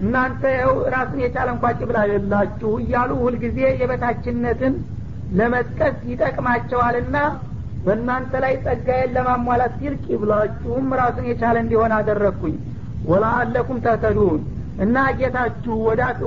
[0.01, 4.75] እናንተ ው ራሱን የቻለ እንኳ ቂብላ የላችሁ እያሉ ሁልጊዜ የበታችነትን
[5.39, 7.17] ለመጥቀስ ይጠቅማቸዋልና
[7.86, 12.56] በእናንተ ላይ ጸጋዬን ለማሟላት ሲል ቂብላችሁም ራሱን የቻለ እንዲሆን አደረግኩኝ
[13.12, 14.42] ወላአለኩም ተተዱን
[14.86, 15.76] እና ጌታችሁ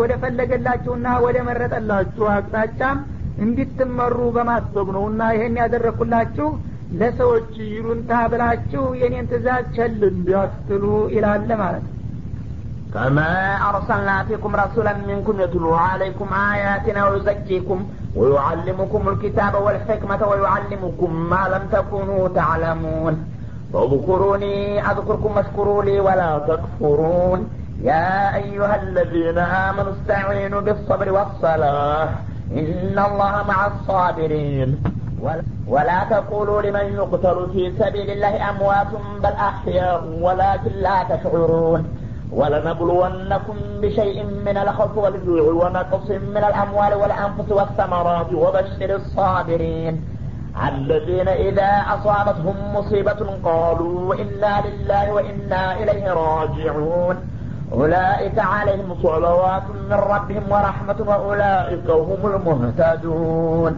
[0.01, 2.99] ወደ ፈለገላችሁና ወደ መረጠላችሁ አቅጣጫም
[3.45, 6.49] እንድትመሩ በማሰብ ነው እና ይሄን ያደረግኩላችሁ
[7.01, 10.85] ለሰዎች ይሉንታ ብላችሁ የኔን ትእዛዝ ቸል እንዲያስትሉ
[11.17, 11.95] ይላለ ማለት ነው
[12.95, 13.31] كما
[13.71, 17.79] أرسلنا فيكم رسولا منكم يتلو عليكم آياتنا ويزكيكم
[18.16, 23.26] ويعلمكم الكتاب والحكمة ويعلمكم ما لم تكونوا تعلمون.
[23.74, 27.50] واذكروني أذكركم واشكروا لي ولا تكفرون.
[27.82, 32.10] يا أيها الذين آمنوا استعينوا بالصبر والصلاة.
[32.52, 34.84] إن الله مع الصابرين.
[35.68, 38.88] ولا تقولوا لمن يقتل في سبيل الله أموات
[39.24, 42.03] بل أحياء ولكن لا تشعرون.
[42.34, 50.06] ولنبلونكم بشيء من الخوف والجوع ونقص من الأموال والأنفس والثمرات وبشر الصابرين.
[50.68, 57.16] الذين إذا أصابتهم مصيبة قالوا إنا لله وإنا إليه راجعون.
[57.72, 63.74] أولئك عليهم صلوات من ربهم ورحمة وأولئك هم المهتدون.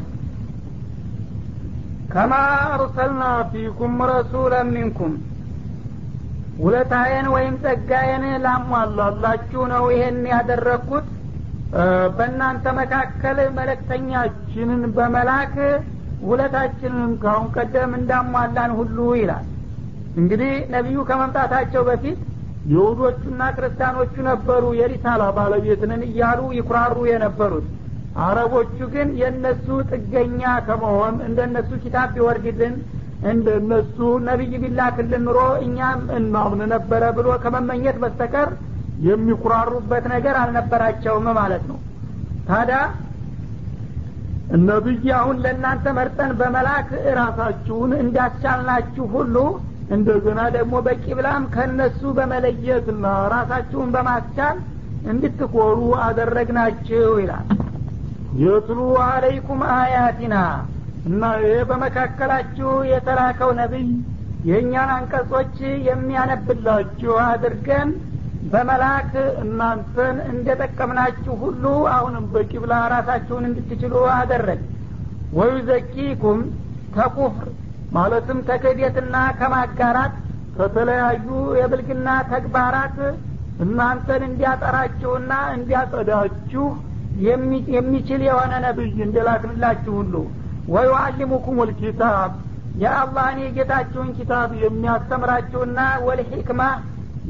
[2.13, 2.43] كما
[2.75, 5.17] أرسلنا فيكم رسولا منكم
[6.59, 11.07] ውለታዬን ወይም ጸጋዬን ላሟላላችሁ ነው ይሄን ያደረግኩት
[12.17, 15.55] በእናንተ መካከል መለክተኛችንን በመላክ
[16.29, 19.45] ውለታችንን ካሁን ቀደም እንዳሟላን ሁሉ ይላል።
[20.15, 22.19] እንግዲህ ነቢዩ ከመምጣታቸው በፊት
[22.71, 27.65] ይሁዶቹና ክርስቲያኖቹ ነበሩ የሪሳላ ባለቤትንን እያሉ ይኩራሩ የነበሩት።
[28.25, 32.75] አረቦቹ ግን የእነሱ ጥገኛ ከመሆን እንደነሱ ኪታብ ቢወርድልን
[33.31, 33.97] እንደነሱ
[34.27, 38.49] ነቢይ ቢላክልን ኑሮ እኛም እናምን ነበረ ብሎ ከመመኘት በስተቀር
[39.07, 41.77] የሚኩራሩበት ነገር አልነበራቸውም ማለት ነው።
[42.49, 42.79] ታዲያ
[44.65, 49.35] ነቢይ አሁን ለእናንተ መርጠን በመላክ ራሳችሁን እንዳስቻልናችሁ ሁሉ
[49.89, 54.57] እንደገና ደግሞ በቂብላም ከእነሱ በመለየትና ራሳችሁን በማስቻል
[55.11, 57.49] እንድትኮሩ አደረግናችሁ ይላል።
[58.43, 60.37] የትሉ አለይኩም አያቲና
[61.69, 63.87] በመካከላችሁ የተላከው ነቢይ
[64.49, 65.55] የእኛን አንቀጾች
[65.87, 67.89] የሚያነብላችሁ አድርገን
[68.51, 69.11] በመላክ
[69.43, 71.63] እናንተን እንደጠቀምናችሁ ሁሉ
[71.93, 74.61] አሁንም በቂብላ ራሳችሁን እንድትችሉ አደረግ።
[75.37, 76.41] ወዩዘኪኩም
[76.95, 77.47] ተኩፍር
[77.91, 80.13] ማለትም ተክህደትና ከማጋራት
[80.57, 81.27] ከተለያዩ
[81.59, 82.97] የብልግና ተግባራት
[83.59, 86.65] እናንተን እንዲያጠራችሁና እንዲያጸዳችሁ
[87.75, 90.15] የሚችል የሆነ ነቢይ እንደላክንላችሁ ሁሉ
[90.73, 92.31] ወዩአሊሙኩም ልኪታብ
[92.83, 96.61] የአላህን የጌታችሁን ኪታብ የሚያስተምራችሁና ወልሒክማ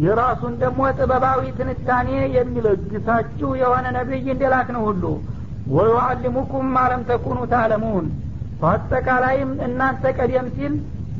[0.03, 5.03] የራሱን ደግሞ ጥበባዊ ትንታኔ የሚለግሳችሁ የሆነ ነቢይ እንደላክን ሁሉ።
[5.75, 8.07] ወዩአሊሙኩም ማለም ተኩኑ ታለሙን
[8.59, 10.73] በአጠቃላይም እናንተ ቀደም ሲል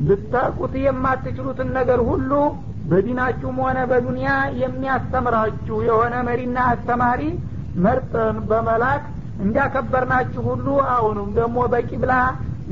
[0.07, 2.31] ልታቁት የማትችሉትን ነገር ሁሉ
[2.89, 7.21] በዲናችሁም ሆነ በዱንያ የሚያስተምራችሁ የሆነ መሪና አስተማሪ
[7.85, 9.05] መርጠን በመላክ
[9.43, 12.13] እንዳከበርናችሁ ሁሉ አሁንም ደግሞ በቂብላ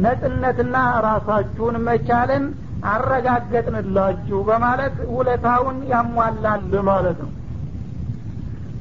[0.04, 2.46] ነጥነትና ራሳችሁን መቻልን
[2.94, 7.32] አረጋገጥንላችሁ በማለት ውለታውን ያሟላል ማለት ነው።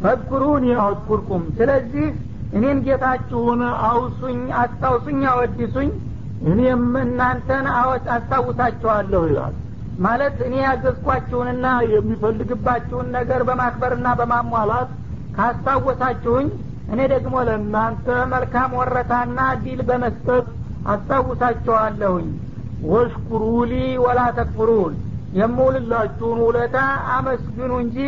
[0.02, 2.06] ፈኩሩን ያወድኩርኩም ስለዚህ
[2.52, 5.90] እኔን ጌታችሁን አውሱኝ አስታውሱኝ አወድሱኝ
[6.50, 7.66] እኔም እናንተን
[8.08, 9.54] አስታውሳችኋለሁ ይላል።
[9.98, 14.90] ማለት እኔ ያዘዝኳችሁንና የሚፈልግባችሁን ነገር በማክበርና በማሟላት
[15.36, 16.48] ካስታወሳችሁኝ
[16.90, 20.46] እኔ ደግሞ ለእናንተ መልካም ወረታና ዲል በመስጠት
[20.92, 22.28] አስታውሳችኋለሁኝ
[22.92, 23.72] ወሽኩሩሊ
[24.04, 24.94] ወላ ተክፍሩን
[25.38, 26.78] የምውልላችሁን ውለታ
[27.14, 27.98] አመስግኑ እንጂ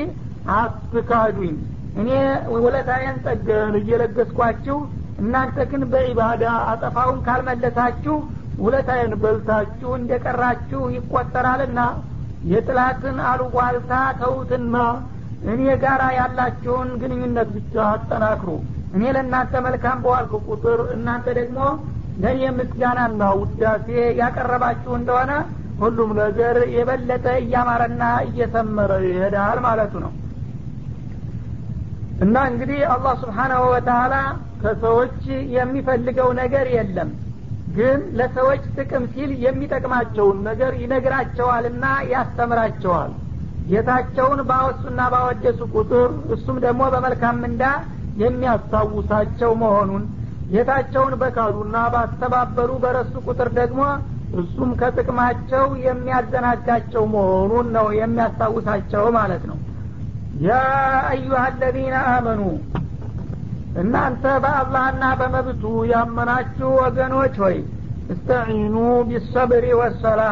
[0.56, 1.54] አትካዱኝ።
[2.00, 2.10] እኔ
[2.56, 4.78] ውለታዬን ጠገን እየለገስኳችሁ
[5.18, 8.16] እናንተ ግን በኢባዳ አጠፋውን ካልመለሳችሁ
[8.58, 11.80] ውለታዬን በልታችሁ እንደቀራችሁ ይቆጠራልና
[12.44, 14.76] የጥላትን አሉቧልታ ተውትና
[15.52, 18.50] እኔ ጋራ ያላችሁን ግንኙነት ብቻ አጠናክሩ።
[18.94, 21.58] እኔ ለእናንተ መልካም በዋልኩ ቁጥር እናንተ ደግሞ
[22.22, 23.86] ለእኔ ምስጋናና ውዳሴ
[24.20, 25.32] ያቀረባችሁ እንደሆነ
[25.80, 30.12] ሁሉም ነገር የበለጠ እያማረና እየሰመረ ይሄዳል ማለቱ ነው።
[32.24, 34.14] እና እንግዲህ አላህ ስብሓናሁ ወተላ
[34.62, 35.18] ከሰዎች
[35.56, 37.10] የሚፈልገው ነገር የለም።
[37.76, 43.12] ግን ለሰዎች ጥቅም ሲል የሚጠቅማቸውን ነገር ይነግራቸዋልና ያስተምራቸዋል
[43.68, 47.62] ጌታቸውን ባወሱና ባወደሱ ቁጥር እሱም ደግሞ በመልካም ምንዳ
[48.24, 50.02] የሚያስታውሳቸው መሆኑን
[50.50, 53.82] ጌታቸውን በካዱና ባስተባበሩ በረሱ ቁጥር ደግሞ
[54.40, 59.58] እሱም ከጥቅማቸው የሚያዘናጋቸው መሆኑን ነው የሚያስታውሳቸው ማለት ነው።
[60.44, 60.52] ያ
[61.10, 62.40] አዩሃ አለዚነ አመኑ
[63.82, 67.56] እናንተ በአላህና በመብቱ ያመናችሁ ወገኖች ሆይ
[68.14, 68.76] እስተዒኑ
[69.08, 70.22] ቢሰብሪ ወሰላ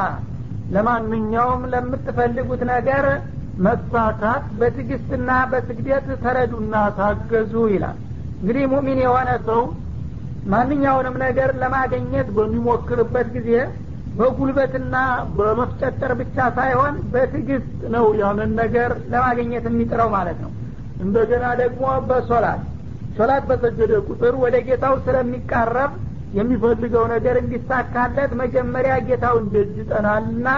[0.74, 3.04] ለማንኛውም ለምትፈልጉት ነገር
[3.66, 7.98] መሳካት በትዕግስትና በስግደት ተረዱና ታገዙ ይላል።
[8.40, 9.62] እንግዲህ ሙሚን የሆነ ሰው
[10.52, 13.50] ማንኛውንም ነገር ለማገኘት በሚሞክርበት ጊዜ
[14.16, 14.94] በጉልበትና
[15.36, 20.50] በመፍጨጠር ብቻ ሳይሆን በትዕግስት ነው ያንን ነገር ለማግኘት የሚጥረው ማለት ነው።
[21.04, 22.60] እንደገና ደግሞ በሶላት
[23.16, 25.92] ሶላት በሰገደ ቁጥር ወደ ጌታው ስለሚቃረብ
[26.32, 30.48] የሚፈልገው ነገር እንዲሳካለት መጀመሪያ ጌታውን ደጅ ይጠናልና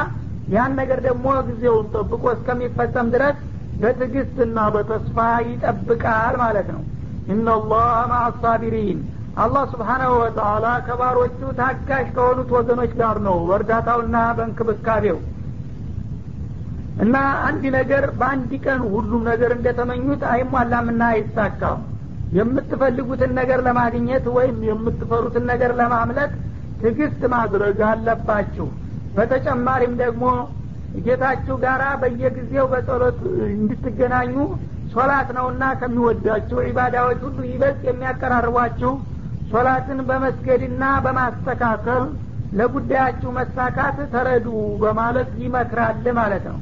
[0.55, 3.37] ያን ነገር ደግሞ ጊዜውን ጠብቆ እስከሚፈጸም ድረስ
[3.81, 5.16] በትዕግስትና በተስፋ
[5.49, 6.83] ይጠብቃል ማለት ነው።
[7.29, 8.99] ኢናላህ ማአሳቢሪን
[9.45, 15.18] አላህ ስብሓናሁ ወተአላ ከባሮቹ ታጋሽ ከሆኑት ወገኖች ጋር ነው በእርዳታውና በእንክብካቤው።
[17.05, 17.16] እና
[17.47, 21.81] አንድ ነገር በአንድ ቀን ሁሉም ነገር እንደተመኙት አይሟላምና አይሳካም
[22.35, 26.30] የምትፈልጉትን ነገር ለማግኘት ወይም የምትፈሩትን ነገር ለማምለጥ
[26.80, 28.66] ትግስት ማድረግ አለባችሁ።
[29.16, 30.24] በተጨማሪም ደግሞ
[31.05, 33.18] ጌታችሁ ጋራ በየጊዜው በጸሎት
[33.53, 34.35] እንድትገናኙ
[34.93, 38.93] ሶላት ነውና ከሚወዳችሁ ዒባዳዎች ሁሉ ይበልጥ የሚያቀራርቧችሁ
[39.53, 42.05] ሶላትን በመስገድና በማስተካከል
[42.59, 44.47] ለጉዳያችሁ መሳካት ተረዱ
[44.82, 46.59] በማለት ይመክራል ማለት ነው።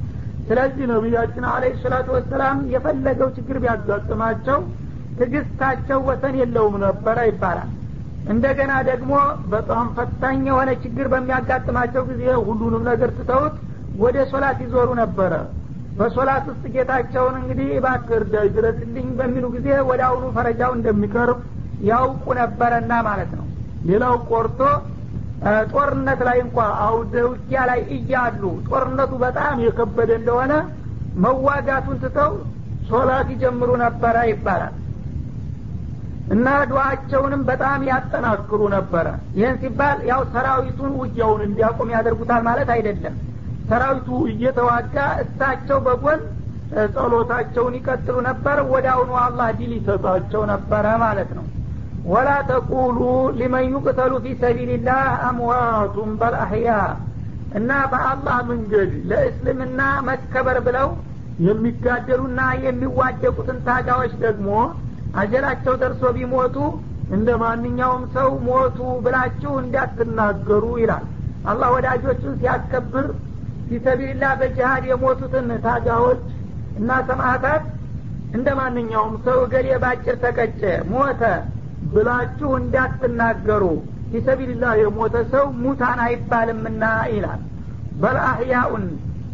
[0.47, 4.59] ስለዚህ ነቢያችን አለ ሰላቱ ወሰላም የፈለገው ችግር ቢያጋጥማቸው
[5.19, 7.71] ትግስታቸው ወሰን የለውም ነበረ ይባላል።
[8.33, 9.13] እንደገና ደግሞ
[9.53, 13.55] በጣም ፈታኝ የሆነ ችግር በሚያጋጥማቸው ጊዜ ሁሉንም ነገር ትተውት
[14.03, 15.33] ወደ ሶላት ይዞሩ ነበረ።
[15.99, 18.21] በሶላት ውስጥ ጌታቸውን እንግዲህ እባክህ
[18.55, 21.41] ድረስልኝ በሚሉ ጊዜ ወደ አሁኑ ፈረጃው እንደሚቀርብ
[21.89, 23.47] ያውቁ ነበረና ማለት ነው።
[23.89, 24.61] ሌላው ቆርቶ
[25.73, 30.53] ጦርነት ላይ እንኳ አውደ ውጊያ ላይ እያሉ ጦርነቱ በጣም የከበደ እንደሆነ
[31.25, 32.33] መዋጋቱን ትተው
[32.91, 34.75] ሶላት ይጀምሩ ነበረ ይባላል
[36.27, 39.07] እና ዱዓቸውንም በጣም ያጠናክሩ ነበረ።
[39.39, 43.17] ይህን ሲባል ያው ሰራዊቱን ውጊያውን እንዲያቆም ያደርጉታል ማለት አይደለም።
[43.71, 46.21] ሰራዊቱ እየተዋጋ እሳቸው በጎን
[46.95, 48.59] ጸሎታቸውን ይቀጥሉ ነበር።
[48.93, 51.47] አሁኑ አላህ ዲል ይሰጣቸው ነበረ ማለት ነው።
[52.05, 53.01] ولا تقولوا
[53.39, 56.69] لمن يقتل في سبيل الله أموات بل أحياء
[57.53, 60.89] እና በአላህ መንገድ ለእስልምና መከበር ብለው
[61.47, 64.49] የሚጋደሉና የሚዋደቁትን ታጋዮች ደግሞ
[65.21, 66.57] አጀላቸው ደርሶ ቢሞቱ
[67.17, 71.05] እንደ ማንኛውም ሰው ሞቱ ብላችሁ እንዳትናገሩ ይላል።
[71.51, 73.07] አላህ ወዳጆቹን ሲያስከብር
[73.69, 76.23] ፊሰቢልላ በጅሃድ የሞቱትን ታጋዎች
[76.79, 77.65] እና ሰማዕታት
[78.37, 80.61] እንደ ማንኛውም ሰው እገሌ ባጭር ተቀጨ
[80.93, 81.23] ሞተ
[81.93, 83.65] ብላችሁ እንዳትናገሩ።
[84.13, 87.41] ፊሰቢልላህ የሞተ ሰው ሙታን አይባልምና ይላል።
[88.03, 88.85] በልአህያኡን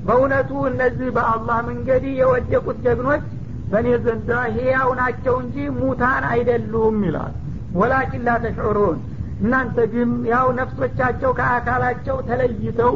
[0.06, 3.24] በእውነቱ እነዚህ በአላህ መንገድ የወደቁት ጀግኖች
[3.70, 7.32] በእኔ ዘንዳ ህያው ናቸው እንጂ ሙታን አይደሉም ይላል።
[7.78, 8.98] ወላኪን ላ ተሽዑሩን
[9.40, 12.94] እናንተ ግን ያው ነፍሶቻቸው ከአካላቸው ተለይተው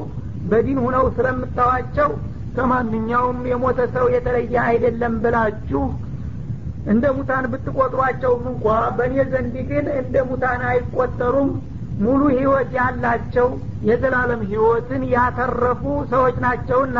[0.50, 2.10] በዲን ሁነው ስለምታዋቸው
[2.56, 5.82] ከማንኛውም የሞተ ሰው የተለየ አይደለም ብላችሁ
[6.92, 8.64] እንደ ሙታን ብትቆጥሯቸውም እንኳ
[8.96, 11.50] በእኔ ዘንድ ግን እንደ ሙታን አይቆጠሩም።
[12.02, 13.48] ሙሉ ህይወት ያላቸው
[13.88, 16.98] የዘላለም ህይወትን ያተረፉ ሰዎች ናቸውና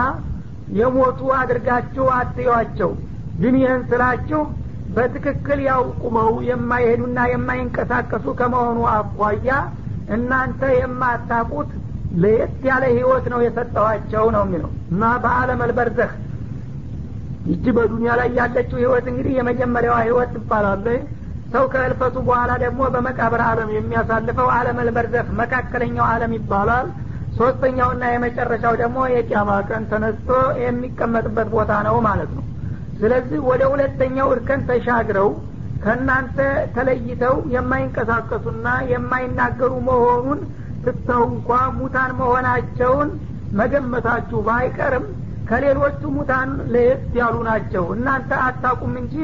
[0.79, 2.91] የሞቱ አድርጋችሁ አትዩዋቸው
[3.41, 4.41] ግን ይህን ስላችሁ
[4.97, 9.51] በትክክል ያው ቁመው የማይሄዱና የማይንቀሳቀሱ ከመሆኑ አኳያ
[10.17, 11.71] እናንተ የማታቁት
[12.23, 16.11] ለየት ያለ ህይወት ነው የሰጠዋቸው ነው የሚለው። እና በአለም አልበርዘህ?
[17.47, 21.05] ይቺ በዱኒያ ላይ ያለችው ህይወት እንግዲህ የመጀመሪያዋ ህይወት ትባላለች።
[21.55, 26.87] ሰው ከእልፈቱ በኋላ ደግሞ በመቃብር አለም የሚያሳልፈው አለም አልበርዘህ መካከለኛው አለም ይባላል።
[27.39, 30.31] ሶስተኛውና የመጨረሻው ደግሞ የቂያማ ቀን ተነስቶ
[30.65, 32.45] የሚቀመጥበት ቦታ ነው ማለት ነው
[33.01, 35.29] ስለዚህ ወደ ሁለተኛው እርከን ተሻግረው
[35.85, 36.37] ከእናንተ
[36.75, 40.41] ተለይተው የማይንቀሳቀሱና የማይናገሩ መሆኑን
[40.85, 43.09] ስተው እንኳ ሙታን መሆናቸውን
[43.59, 45.05] መገመታችሁ ባይቀርም
[45.49, 49.15] ከሌሎቹ ሙታን ለየት ያሉ ናቸው። እናንተ አታቁም እንጂ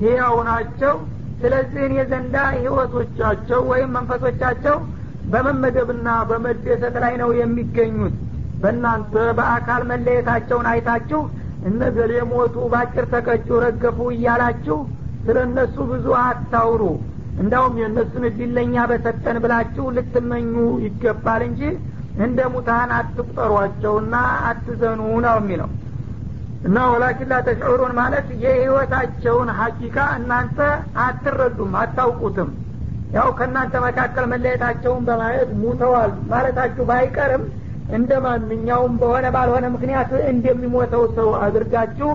[0.00, 0.94] ህያው ናቸው።
[1.40, 4.76] ስለዚህ እኔ ዘንዳ ህይወቶቻቸው ወይም መንፈሶቻቸው
[5.32, 8.16] በመመገብና በመደሰት ላይ ነው የሚገኙት።
[8.62, 11.20] በእናንተ በአካል መለየታቸውን አይታችሁ
[11.66, 14.78] እነገሌ ሞቱ ባጭር ተቀጩ ረገፉ እያላችሁ
[15.24, 16.82] ስለ እነሱ ብዙ አታውሩ።
[17.40, 20.54] እንዳውም የእነሱን እድለኛ በሰጠን ብላችሁ ልትመኙ
[20.84, 21.62] ይገባል እንጂ
[22.18, 24.14] እንደ ሙታን አትቁጠሯቸውና
[24.48, 25.68] አትዘኑ ነው የሚለው።
[26.66, 30.58] እና ወላኪን ላተሽዑሩን ማለት የህይወታቸውን ሀቂቃ እናንተ
[31.04, 32.50] አትረዱም አታውቁትም።
[33.12, 37.44] ያው ከእናንተ መካከል መለየታቸውን በማየት ሙተዋል ማለታችሁ ባይቀርም
[37.96, 42.10] እንደ ማንኛውም በሆነ ባልሆነ ምክንያት እንደሚሞተው ሰው አድርጋችሁ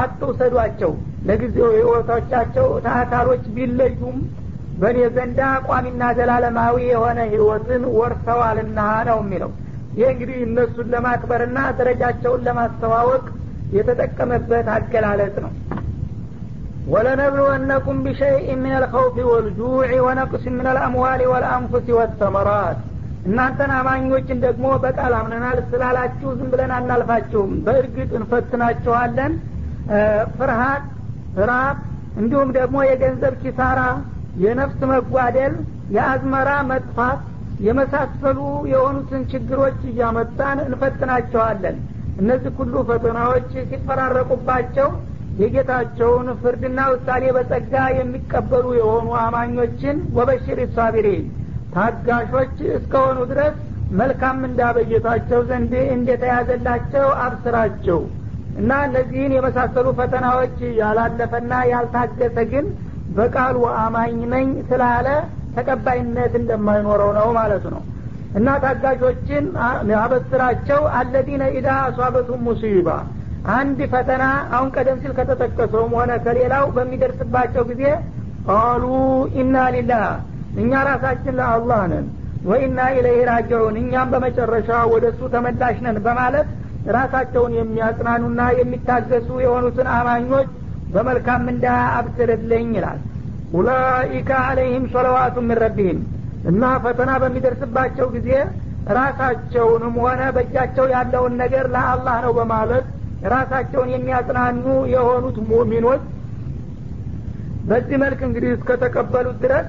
[0.00, 0.92] አትውሰዷቸው።
[1.28, 4.18] ለጊዜው ህይወቶቻቸው ታታሮች ቢለዩም
[4.80, 9.52] በእኔ ዘንዳ ቋሚና ዘላለማዊ የሆነ ህይወትን ወርሰዋልና ነው የሚለው።
[9.98, 13.24] ይህ እንግዲህ እነሱን ለማክበርና ደረጃቸውን ለማስተዋወቅ
[13.76, 15.52] የተጠቀመበት አገላለጽ ነው።
[16.92, 19.72] ወለነብልወነኩም ቢሸይء ምን አልኸውፍ ወልጁዕ
[20.06, 22.80] ወነቅስ ምን አልአምዋል ወልአንፉስ ወተመራት
[23.26, 29.32] እናንተን አማኞችን ደግሞ በቃል አምነናል ስላላችሁ ዝም ብለን አናልፋችሁም። በእርግጥ እንፈትናችኋለን።
[30.36, 30.84] ፍርሃት
[31.48, 31.78] ራብ
[32.20, 33.80] እንዲሁም ደግሞ የገንዘብ ኪሳራ
[34.42, 35.54] የነፍስ መጓደል
[35.96, 37.20] የአዝመራ መጥፋት
[37.66, 38.38] የመሳሰሉ
[38.70, 41.76] የሆኑትን ችግሮች እያመጣን እንፈትናቸዋለን
[42.20, 44.88] እነዚህ ሁሉ ፈተናዎች ሲፈራረቁባቸው
[45.40, 51.24] የጌታቸውን ፍርድና ውሳኔ በጸጋ የሚቀበሉ የሆኑ አማኞችን ወበሽር ሳቢሪን
[51.74, 53.56] ታጋሾች እስከሆኑ ድረስ
[53.98, 58.00] መልካም እንዳበየታቸው ዘንድ እንደተያዘላቸው አብስራቸው
[58.60, 62.66] እና እነዚህን የመሳሰሉ ፈተናዎች ያላለፈና ያልታገሰ ግን
[63.16, 65.08] በቃሉ አማኝ ነኝ ስላለ
[65.56, 67.82] ተቀባይነት እንደማይኖረው ነው ማለቱ ነው።
[68.38, 69.44] እና ታጋሾችን
[70.00, 72.88] አበስራቸው አለዲነ ኢዳ አሷበቱም ሙሲባ።
[73.54, 77.82] አንድ ፈተና አሁን ቀደም ሲል ከተጠቀሰውም ሆነ ከሌላው በሚደርስባቸው ጊዜ
[78.48, 78.84] ቃሉ
[79.40, 80.06] ኢና ሊላህ
[80.56, 82.06] እኛ ራሳችን ለአላህ ነን
[82.48, 86.48] ወኢና ኢለይህ ራጅዑን እኛም በመጨረሻ ወደ እሱ ተመላሽ ነን በማለት
[86.96, 90.48] ራሳቸውን የሚያጽናኑና የሚታገሱ የሆኑትን አማኞች
[90.92, 93.00] በመልካም እንዳ አብስርልኝ ይላል።
[93.56, 95.98] ኡላኢከ አለይህም ሶለዋቱ ምን ረቢህም
[96.50, 98.30] እና ፈተና በሚደርስባቸው ጊዜ
[98.98, 102.84] ራሳቸውንም ሆነ በእጃቸው ያለውን ነገር ለአላህ ነው በማለት
[103.32, 106.02] ራሳቸውን የሚያጽናኑ የሆኑት ሙሚኖች
[107.68, 109.66] በዚህ መልክ እንግዲህ እስከተቀበሉት ድረስ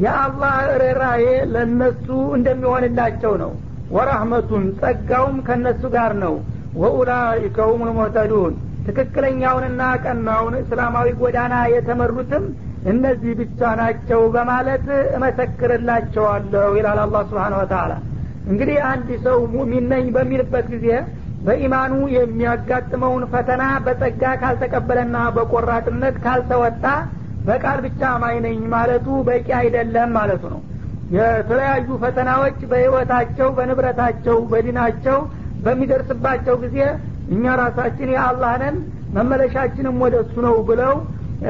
[0.00, 3.52] የአላህ ርኅራዬ ለእነሱ እንደሚሆንላቸው ነው።
[3.90, 6.34] ወራህመቱን ጸጋውም ከእነሱ ጋር ነው።
[6.80, 8.52] ወኡላኢከ ሁም ልሙህተዱን
[8.86, 12.44] ትክክለኛውንና ቀናውን እስላማዊ ጎዳና የተመሩትም
[12.90, 14.86] እነዚህ ብቻ ናቸው በማለት
[15.16, 17.92] እመሰክርላቸዋለሁ ይላል አላህ ስብሓን ወተላ
[18.46, 20.86] እንግዲህ አንድ ሰው ሙሚን ነኝ በሚልበት ጊዜ
[21.44, 26.84] በኢማኑ የሚያጋጥመውን ፈተና በጸጋ ካልተቀበለና በቆራጥነት ካልተወጣ
[27.46, 30.60] በቃል ብቻ አማኝ ነኝ ማለቱ በቂ አይደለም ማለቱ ነው።
[31.10, 35.18] የተለያዩ ፈተናዎች በህይወታቸው በንብረታቸው በዲናቸው
[35.64, 36.78] በሚደርስባቸው ጊዜ
[37.32, 38.52] እኛ ራሳችን የአላህ
[39.16, 40.94] መመለሻችንም ወደ እሱ ነው ብለው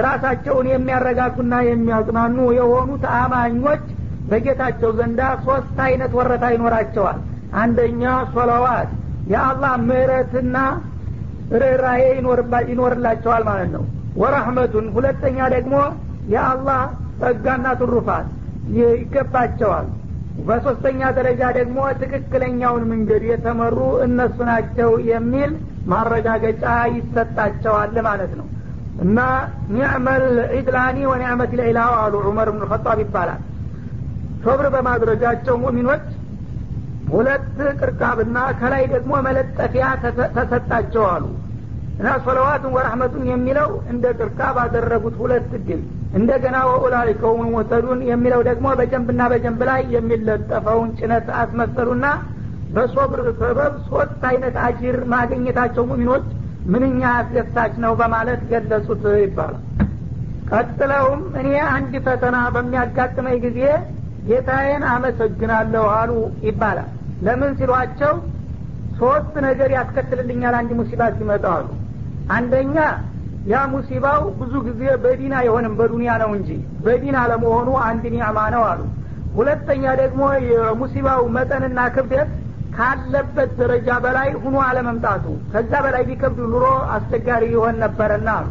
[0.04, 3.84] ራሳቸውን የሚያረጋጉና የሚያጽናኑ የሆኑት አማኞች
[4.30, 7.18] በጌታቸው ዘንዳ ሶስት አይነት ወረታ ይኖራቸዋል።
[7.60, 8.02] አንደኛ
[8.34, 8.90] ሶለዋት
[9.32, 10.56] የአላህ ምህረትና
[11.54, 12.02] ርኅራሄ
[12.70, 13.84] ይኖርላቸዋል ማለት ነው
[14.16, 15.74] ወረህመቱን። ሁለተኛ ደግሞ
[16.32, 16.80] የአላህ
[17.20, 18.28] ጸጋና ትሩፋት
[18.78, 19.88] ይገባቸዋል።
[20.46, 25.50] በሶስተኛ ደረጃ ደግሞ ትክክለኛውን መንገድ የተመሩ እነሱ ናቸው የሚል
[25.92, 28.46] ማረጋገጫ ይሰጣቸዋል ማለት ነው።
[29.04, 29.18] እና
[29.74, 33.40] ኒዕመል ዒድላኒ ወኒዕመት ልዒላው አሉ ዑመር ብን ኸጣብ ይባላል።
[34.44, 36.04] ሶብር በማድረጋቸው ሙሚኖች
[37.10, 37.46] ሁለት
[37.80, 39.86] ቅርቃብና ከላይ ደግሞ መለጠፊያ
[40.36, 41.24] ተሰጣቸው አሉ
[42.00, 45.80] እና ሶለዋቱን ወረሕመቱን የሚለው እንደ ቅርቃብ አደረጉት ሁለት ድል።
[46.18, 52.06] እንደገና ወኡላይከውም ሙተዱን የሚለው ደግሞ በጀንብና በጀንብ ላይ የሚለጠፈውን ጭነት አስመሰሉና
[52.74, 56.26] በሶብር ሰበብ ሶስት አይነት አጅር ማግኘታቸው ሙሚኖች
[56.72, 59.62] ምንኛ አስደሳች ነው በማለት ገለጹት ይባላል።
[60.52, 63.60] ቀጥለውም እኔ አንድ ፈተና በሚያጋጥመኝ ጊዜ
[64.28, 66.10] ጌታዬን አመሰግናለሁ አሉ
[66.48, 66.88] ይባላል።
[67.26, 68.14] ለምን ሲሏቸው
[68.98, 71.68] ሶስት ነገር ያስከትልልኛል አንድ ሙሲባ ሲመጣ አሉ
[72.30, 72.76] አንደኛ
[73.50, 76.50] ያ ሙሲባው ብዙ ጊዜ በዲን አይሆንም በዱንያ ነው እንጂ
[76.84, 78.80] በዲን አለመሆኑ አንድ ኒዕማ ነው አሉ።
[79.36, 82.30] ሁለተኛ ደግሞ የሙሲባው መጠንና ክብደት
[82.76, 86.66] ካለበት ደረጃ በላይ ሁኖ አለመምጣቱ ከዛ በላይ ቢከብዱ ኑሮ
[86.96, 88.48] አስቸጋሪ ይሆን ነበረና አሉ።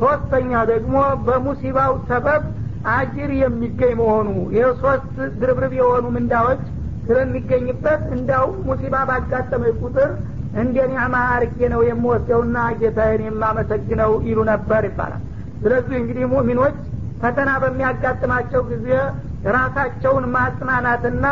[0.00, 0.94] ሶስተኛ ደግሞ
[1.26, 2.44] በሙሲባው ሰበብ
[2.90, 4.68] አጅር የሚገኝ መሆኑ ይህ
[5.40, 6.62] ድርብርብ የሆኑ ምንዳዎች
[7.06, 10.10] ስለሚገኝበት እንዳውም ሙሲባ ባጋጠመ ቁጥር
[10.58, 15.22] እንደ ኒዕማ አርጌ ነው የምወስደውና ጌታዬን የማመሰግነው ይሉ ነበር ይባላል።
[15.62, 16.76] ስለዚህ እንግዲህ ሙሚኖች
[17.22, 18.88] ፈተና በሚያጋጥማቸው ጊዜ
[19.56, 21.26] ራሳቸውን ማጽናናትና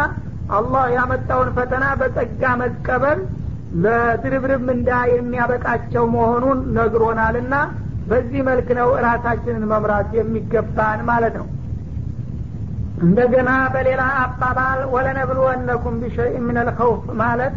[0.58, 3.18] አላህ ያመጣውን ፈተና በጸጋ መቀበል
[3.84, 7.54] ለድርብርብ ምንዳ የሚያበቃቸው መሆኑን ነግሮናልና
[8.10, 11.48] በዚህ መልክ ነው ራሳችንን መምራት የሚገባን ማለት ነው።
[13.02, 17.56] እንደገና በሌላ አባባል ወለነብልወነኩም ቢሸይ ምን ልኸውፍ ማለት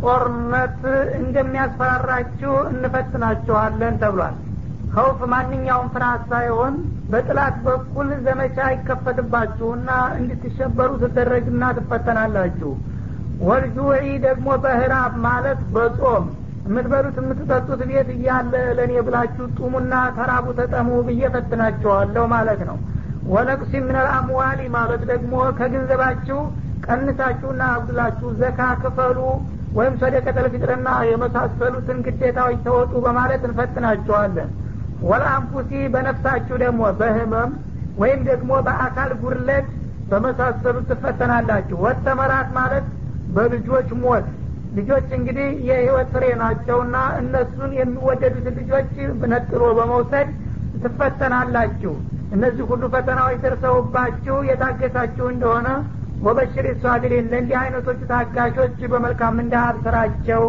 [0.00, 0.80] ጦርነት
[1.20, 4.36] እንደሚያስፈራራችሁ እንፈትናችኋለን ተብሏል።
[4.94, 6.74] ከውፍ ማንኛውም ፍርሃት ሳይሆን
[7.10, 9.88] በጥላት በኩል ዘመቻ ይከፈትባችሁና
[10.18, 12.72] እንድትሸበሩ ትደረግና ትፈተናላችሁ።
[13.42, 16.24] ወልጁዒ ደግሞ በህራብ ማለት በጾም
[16.66, 22.76] የምትበሉት የምትጠጡት ቤት እያለ ለእኔ ብላችሁ ጡሙና ተራቡ ተጠሙ ብዬ ፈትናችኋለሁ ማለት ነው።
[23.32, 26.38] ወነቅሲ ምን አምዋሊ ማለት ደግሞ ከገንዘባችሁ
[26.90, 29.18] ቀንሳችሁና አብድላችሁ ዘካ ክፈሉ
[29.78, 34.50] ወይም ሰደቀተል ፊጥርና የመሳሰሉትን ግዴታዎች ተወጡ በማለት እንፈትናቸዋለን
[35.02, 37.50] ወለአንፉሲ በነፍሳችሁ ደግሞ በህመም
[38.00, 39.68] ወይም ደግሞ በአካል ጉድለት
[40.10, 42.86] በመሳሰሉት ትፈተናላችሁ። ወተመራት ማለት
[43.36, 44.26] በልጆች ሞት።
[44.78, 48.90] ልጆች እንግዲህ የህይወት ፍሬ ናቸውና እነሱን የሚወደዱትን ልጆች
[49.32, 50.28] ነጥሎ በመውሰድ
[50.84, 51.94] ትፈተናላችሁ።
[52.32, 55.68] እነዚህ ሁሉ ፈተናዎች ደርሰውባችሁ የታገሳችሁ እንደሆነ
[56.22, 60.42] ወበሽር ሳቢሪን ለእንዲህ አይነቶቹ ታጋሾች በመልካም እንዳብስራቸው